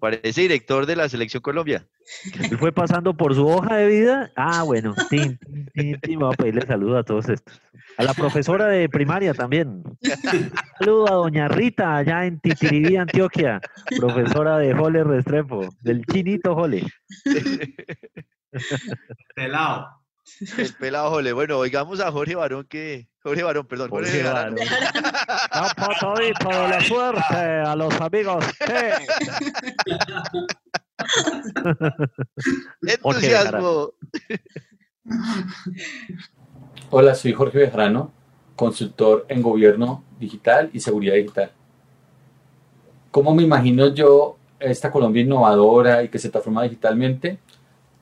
[0.00, 1.86] Parece director de la Selección Colombia.
[2.50, 4.32] Él fue pasando por su hoja de vida.
[4.34, 5.38] Ah, bueno, sí,
[5.74, 7.60] sí, sí, voy a pedirle saludo a todos estos.
[7.98, 9.82] A la profesora de primaria también.
[10.78, 13.60] Saludo a doña Rita, allá en Titiribí, Antioquia,
[13.98, 16.86] profesora de Jole Restrepo, del chinito Jole.
[19.34, 19.86] Pelado.
[20.56, 21.32] El pelado Jole.
[21.34, 23.90] Bueno, oigamos a Jorge Barón que Jorge Barón, perdón.
[23.90, 24.54] Jorge, Barón.
[24.54, 24.60] Un
[26.70, 28.42] la suerte a los amigos.
[32.82, 33.92] Entusiasmo.
[36.90, 38.10] Hola, soy Jorge Bejarano,
[38.56, 41.52] consultor en gobierno digital y seguridad digital.
[43.10, 47.38] ¿Cómo me imagino yo esta Colombia innovadora y que se transforma digitalmente?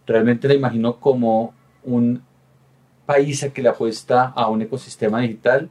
[0.06, 2.22] Realmente la imagino como un
[3.08, 5.70] país que le apuesta a un ecosistema digital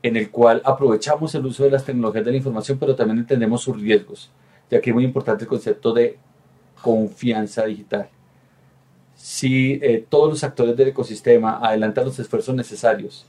[0.00, 3.62] en el cual aprovechamos el uso de las tecnologías de la información, pero también entendemos
[3.62, 4.30] sus riesgos,
[4.70, 6.20] ya que es muy importante el concepto de
[6.80, 8.08] confianza digital.
[9.16, 13.26] Si eh, todos los actores del ecosistema adelantan los esfuerzos necesarios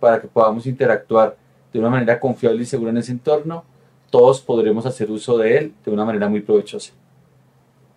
[0.00, 1.36] para que podamos interactuar
[1.74, 3.62] de una manera confiable y segura en ese entorno,
[4.08, 6.94] todos podremos hacer uso de él de una manera muy provechosa.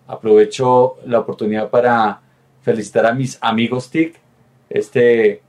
[0.08, 2.20] Aprovecho la oportunidad para
[2.62, 4.23] felicitar a mis amigos TIC,
[4.74, 5.42] este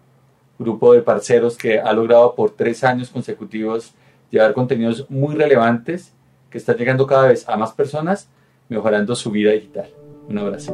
[0.59, 3.95] grupo de parceros que ha logrado por tres años consecutivos
[4.31, 6.13] llevar contenidos muy relevantes
[6.51, 8.29] que están llegando cada vez a más personas,
[8.69, 9.89] mejorando su vida digital.
[10.29, 10.73] Un abrazo.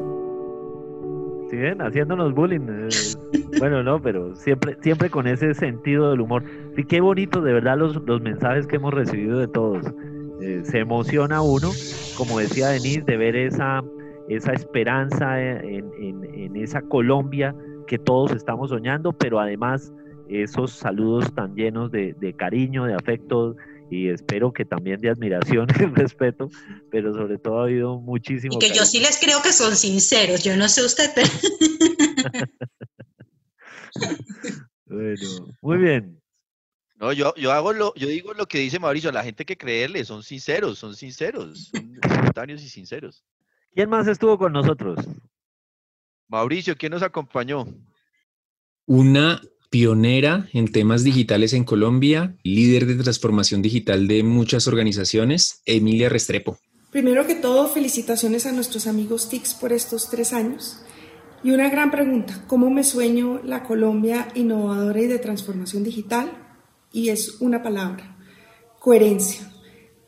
[1.51, 2.61] Siguen haciéndonos bullying.
[2.69, 2.89] eh,
[3.59, 6.45] bueno, no, pero siempre, siempre con ese sentido del humor.
[6.77, 9.85] Y qué bonito, de verdad, los, los mensajes que hemos recibido de todos.
[10.41, 11.71] Eh, se emociona uno,
[12.17, 13.83] como decía Denise, de ver esa,
[14.29, 17.55] esa esperanza en, en- en esa Colombia
[17.91, 19.93] que todos estamos soñando, pero además
[20.29, 23.57] esos saludos tan llenos de, de cariño, de afecto
[23.91, 26.49] y espero que también de admiración y respeto,
[26.93, 30.45] pero sobre todo ha habido muchísimo Y que yo sí les creo que son sinceros.
[30.45, 31.29] Yo no sé usted, pero
[34.87, 35.27] Bueno,
[35.61, 36.23] muy bien.
[36.95, 40.05] No, yo, yo hago lo, yo digo lo que dice Mauricio, la gente que creerle,
[40.05, 43.25] son sinceros, son sinceros, son espontáneos y sinceros.
[43.75, 44.97] ¿Quién más estuvo con nosotros?
[46.31, 47.67] Mauricio, ¿quién nos acompañó?
[48.87, 56.09] Una pionera en temas digitales en Colombia, líder de transformación digital de muchas organizaciones, Emilia
[56.09, 56.57] Restrepo.
[56.93, 60.81] Primero que todo, felicitaciones a nuestros amigos TICS por estos tres años.
[61.43, 66.31] Y una gran pregunta, ¿cómo me sueño la Colombia innovadora y de transformación digital?
[66.93, 68.19] Y es una palabra,
[68.79, 69.51] coherencia,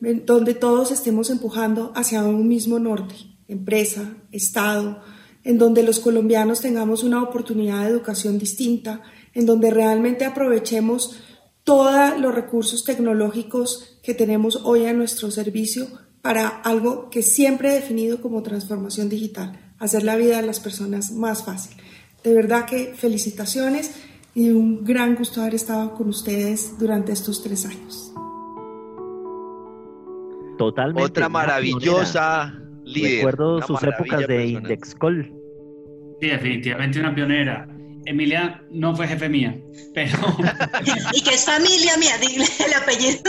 [0.01, 3.16] en donde todos estemos empujando hacia un mismo norte,
[3.49, 5.03] empresa, Estado,
[5.45, 9.03] en donde los colombianos tengamos una oportunidad de educación distinta,
[9.34, 11.16] en donde realmente aprovechemos
[11.64, 15.86] todos los recursos tecnológicos que tenemos hoy a nuestro servicio
[16.20, 21.11] para algo que siempre he definido como transformación digital, hacer la vida de las personas
[21.11, 21.76] más fácil.
[22.22, 23.93] De verdad que felicitaciones
[24.34, 28.12] y un gran gusto haber estado con ustedes durante estos tres años.
[30.57, 31.03] Totalmente.
[31.03, 32.61] Otra maravillosa pionera.
[32.93, 33.16] Líder.
[33.16, 34.47] Recuerdo sus épocas de.
[34.47, 35.32] Indexcol.
[36.20, 37.68] Sí, definitivamente una pionera.
[38.05, 39.57] Emilia no fue jefe mía,
[39.95, 40.18] pero
[41.14, 43.20] y que es familia mía, dile el apellido.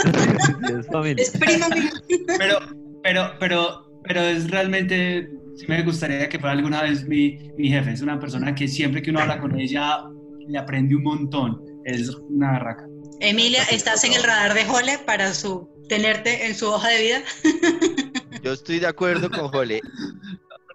[0.79, 1.23] es familia.
[1.23, 1.91] Es primo mío.
[2.39, 2.59] pero,
[3.03, 7.91] pero, pero, pero es realmente, sí me gustaría que fuera alguna vez mi, mi jefe.
[7.91, 10.05] Es una persona que siempre que uno habla con ella
[10.47, 11.61] le aprende un montón.
[11.85, 12.87] Es una barraca.
[13.19, 17.23] Emilia, ¿estás en el radar de Jole para su, tenerte en su hoja de vida?
[18.43, 19.81] Yo estoy de acuerdo con Jole.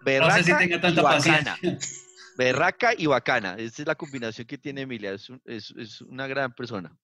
[0.00, 1.56] No Berraca sé si tenga tanta y bacana.
[1.60, 1.78] paciencia.
[2.38, 3.56] Berraca y bacana.
[3.58, 5.12] Esa es la combinación que tiene Emilia.
[5.12, 6.96] Es, un- es- es una gran persona.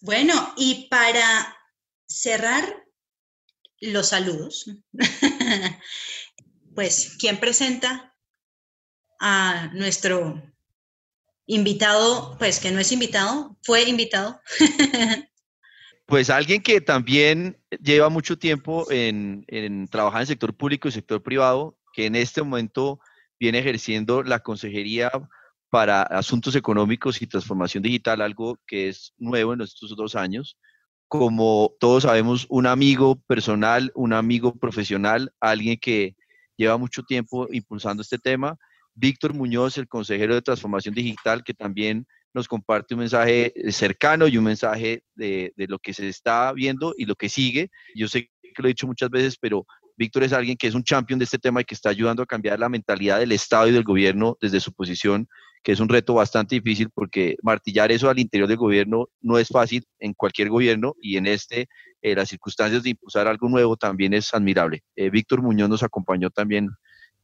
[0.00, 1.56] Bueno, y para
[2.06, 2.62] cerrar
[3.80, 4.70] los saludos,
[6.74, 8.14] pues, ¿quién presenta
[9.18, 10.40] a nuestro
[11.46, 12.36] invitado?
[12.38, 14.40] Pues que no es invitado, fue invitado.
[16.06, 20.92] Pues alguien que también lleva mucho tiempo en, en trabajar en el sector público y
[20.92, 23.00] sector privado, que en este momento
[23.40, 25.10] viene ejerciendo la consejería
[25.70, 30.56] para asuntos económicos y transformación digital, algo que es nuevo en estos dos años.
[31.08, 36.16] Como todos sabemos, un amigo personal, un amigo profesional, alguien que
[36.56, 38.56] lleva mucho tiempo impulsando este tema.
[38.94, 44.26] Víctor Muñoz, el consejero de transformación digital, que también nos comparte un mensaje eh, cercano
[44.26, 47.70] y un mensaje de, lo que se está viendo y lo que sigue.
[47.94, 49.64] Yo sé que lo he dicho muchas veces, pero
[49.96, 52.26] Víctor es alguien que es un champion de este tema y que está ayudando a
[52.26, 55.28] cambiar la mentalidad del Estado y del gobierno desde su posición,
[55.62, 59.48] que es un reto bastante difícil porque martillar eso al interior del gobierno no es
[59.48, 61.68] fácil en cualquier gobierno y en este,
[62.02, 64.82] eh, las circunstancias de impulsar algo nuevo también es admirable.
[64.96, 66.68] Eh, Víctor Muñoz nos acompañó también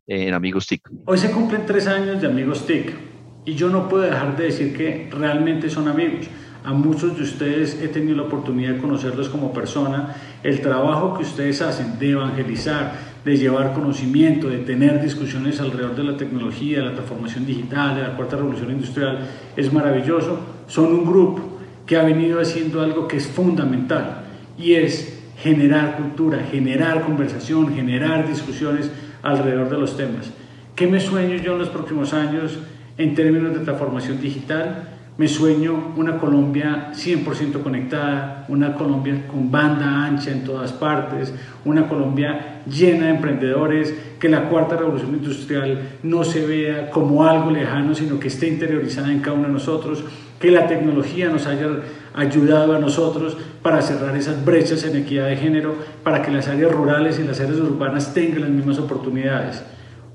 [0.07, 0.89] eh, en Amigos TIC.
[1.07, 3.10] Hoy se cumplen tres años de Amigos TIC
[3.51, 6.29] y yo no puedo dejar de decir que realmente son amigos.
[6.63, 10.15] A muchos de ustedes he tenido la oportunidad de conocerlos como persona.
[10.45, 12.93] El trabajo que ustedes hacen de evangelizar,
[13.25, 18.03] de llevar conocimiento, de tener discusiones alrededor de la tecnología, de la transformación digital, de
[18.03, 19.19] la cuarta revolución industrial,
[19.57, 20.39] es maravilloso.
[20.69, 24.27] Son un grupo que ha venido haciendo algo que es fundamental
[24.57, 28.93] y es generar cultura, generar conversación, generar discusiones
[29.23, 30.31] alrededor de los temas.
[30.77, 32.61] ¿Qué me sueño yo en los próximos años
[33.01, 34.89] en términos de transformación digital?
[35.17, 41.35] Me sueño una Colombia 100% conectada, una Colombia con banda ancha en todas partes,
[41.65, 47.51] una Colombia llena de emprendedores, que la cuarta revolución industrial no se vea como algo
[47.51, 50.05] lejano, sino que esté interiorizada en cada uno de nosotros,
[50.39, 51.69] que la tecnología nos haya
[52.15, 56.73] ayudado a nosotros para cerrar esas brechas en equidad de género, para que las áreas
[56.73, 59.63] rurales y las áreas urbanas tengan las mismas oportunidades.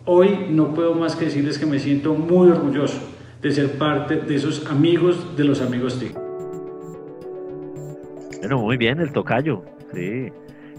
[0.08, 2.99] Hoy no puedo más que decirles que me siento muy orgulloso
[3.41, 6.14] de ser parte de esos amigos de los amigos TIC.
[8.39, 9.64] Bueno, muy bien, el tocayo,
[9.95, 10.32] sí.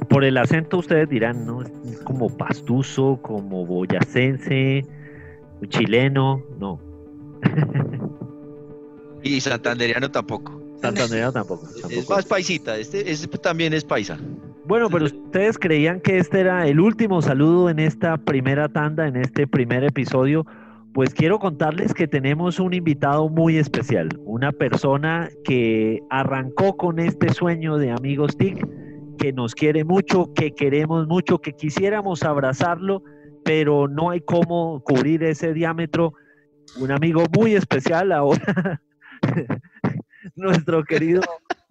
[0.09, 1.63] Por el acento ustedes dirán, ¿no?
[1.63, 4.85] Es como pastuso, como boyacense,
[5.71, 6.79] chileno, no.
[9.25, 10.63] y santanderiano tampoco.
[10.81, 14.19] Santanderiano tampoco, Es más paisita, este, este también es paisa.
[14.69, 19.15] Bueno, pero ustedes creían que este era el último saludo en esta primera tanda, en
[19.15, 20.45] este primer episodio.
[20.93, 27.33] Pues quiero contarles que tenemos un invitado muy especial, una persona que arrancó con este
[27.33, 28.67] sueño de amigos TIC,
[29.19, 33.05] que nos quiere mucho, que queremos mucho, que quisiéramos abrazarlo,
[33.45, 36.15] pero no hay cómo cubrir ese diámetro.
[36.81, 38.83] Un amigo muy especial ahora,
[40.35, 41.21] nuestro querido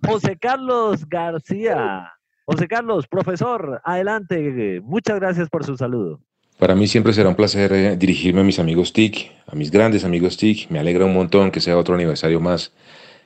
[0.08, 2.15] José Carlos García.
[2.46, 4.80] José Carlos, profesor, adelante.
[4.84, 6.20] Muchas gracias por su saludo.
[6.60, 10.06] Para mí siempre será un placer eh, dirigirme a mis amigos TIC, a mis grandes
[10.06, 10.70] amigos TIC.
[10.70, 12.72] Me alegra un montón que sea otro aniversario más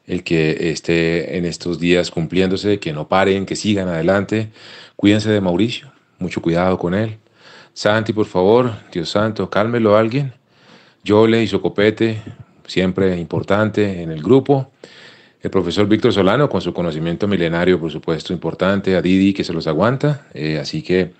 [0.07, 4.49] el que esté en estos días cumpliéndose, que no paren, que sigan adelante.
[4.95, 7.17] Cuídense de Mauricio, mucho cuidado con él.
[7.73, 10.33] Santi, por favor, Dios santo, cálmelo a alguien.
[11.03, 12.21] Yole y su copete,
[12.65, 14.71] siempre importante en el grupo.
[15.41, 18.97] El profesor Víctor Solano, con su conocimiento milenario, por supuesto, importante.
[18.97, 20.27] A Didi, que se los aguanta.
[20.33, 21.13] Eh, así que,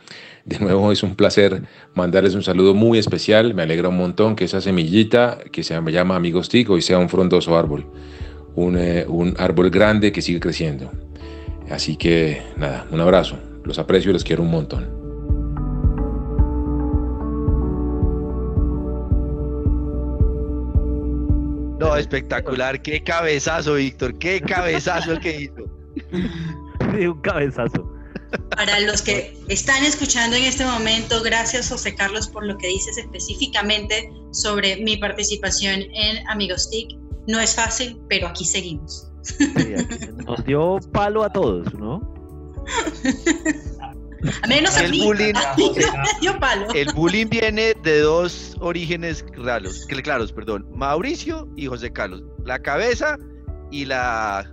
[0.44, 1.62] de nuevo, es un placer
[1.94, 3.54] mandarles un saludo muy especial.
[3.54, 7.08] Me alegra un montón que esa semillita, que se llama Amigos Tico, y sea un
[7.08, 7.86] frondoso árbol.
[8.56, 10.92] Un, eh, un árbol grande que sigue creciendo.
[11.70, 13.38] Así que, nada, un abrazo.
[13.64, 14.99] Los aprecio y los quiero un montón.
[21.80, 22.82] No, espectacular.
[22.82, 24.18] Qué cabezazo, Víctor.
[24.20, 25.66] Qué cabezazo el que hizo.
[26.96, 27.88] Sí, un cabezazo.
[28.56, 32.98] Para los que están escuchando en este momento, gracias José Carlos por lo que dices
[32.98, 36.98] específicamente sobre mi participación en Amigos TIC.
[37.28, 39.12] No es fácil, pero aquí seguimos.
[40.26, 42.02] nos dio palo a todos, ¿no?
[44.44, 45.34] A menos el a bullying,
[46.40, 46.68] palo.
[46.74, 52.24] El bullying viene de dos orígenes claros, claros, perdón, Mauricio y José Carlos.
[52.46, 53.18] La cabeza
[53.72, 54.52] y la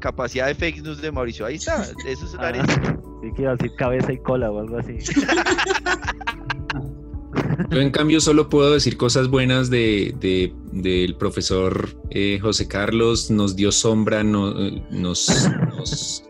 [0.00, 1.46] capacidad de fake news de Mauricio.
[1.46, 4.98] Ahí está, eso es una ah, Sí, quiero decir cabeza y cola o algo así.
[7.70, 10.14] Yo en cambio solo puedo decir cosas buenas de,
[10.72, 16.24] del profesor eh, José Carlos, nos dio sombra, no, eh, nos, nos,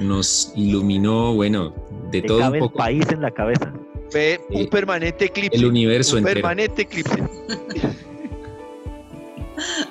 [0.00, 1.74] nos iluminó, bueno,
[2.10, 2.78] de todo un poco.
[2.78, 3.72] el país en la cabeza.
[4.10, 5.56] Fue un permanente eclipse.
[5.56, 7.22] El universo un permanente eclipse.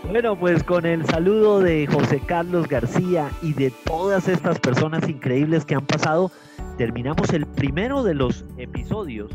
[0.09, 5.65] Bueno, pues con el saludo de José Carlos García y de todas estas personas increíbles
[5.65, 6.31] que han pasado,
[6.77, 9.31] terminamos el primero de los episodios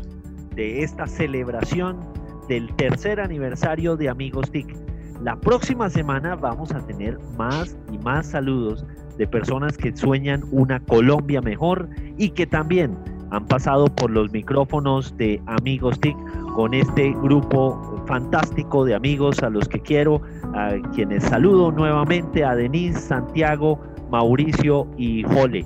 [0.53, 2.05] de esta celebración
[2.49, 4.75] del tercer aniversario de Amigos TIC.
[5.21, 8.85] La próxima semana vamos a tener más y más saludos
[9.17, 12.97] de personas que sueñan una Colombia mejor y que también
[13.31, 16.15] han pasado por los micrófonos de Amigos TIC
[16.55, 20.21] con este grupo fantástico de amigos a los que quiero,
[20.53, 25.65] a quienes saludo nuevamente, a Denise, Santiago, Mauricio y Jole.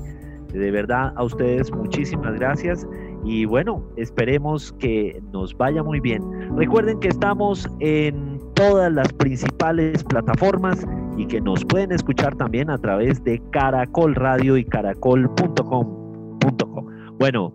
[0.54, 2.88] De verdad, a ustedes muchísimas gracias
[3.24, 6.24] y bueno, esperemos que nos vaya muy bien.
[6.58, 10.88] Recuerden que estamos en todas las principales plataformas
[11.20, 16.86] y que nos pueden escuchar también a través de Caracol Radio y caracol.com.co.
[17.20, 17.54] Bueno,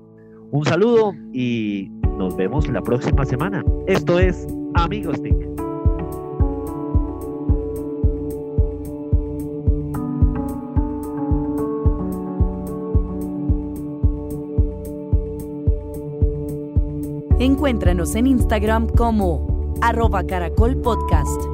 [0.51, 3.65] un saludo y nos vemos la próxima semana.
[3.87, 5.35] Esto es Amigos TIC.
[17.41, 21.54] Encuéntranos en Instagram como arroba caracol podcast.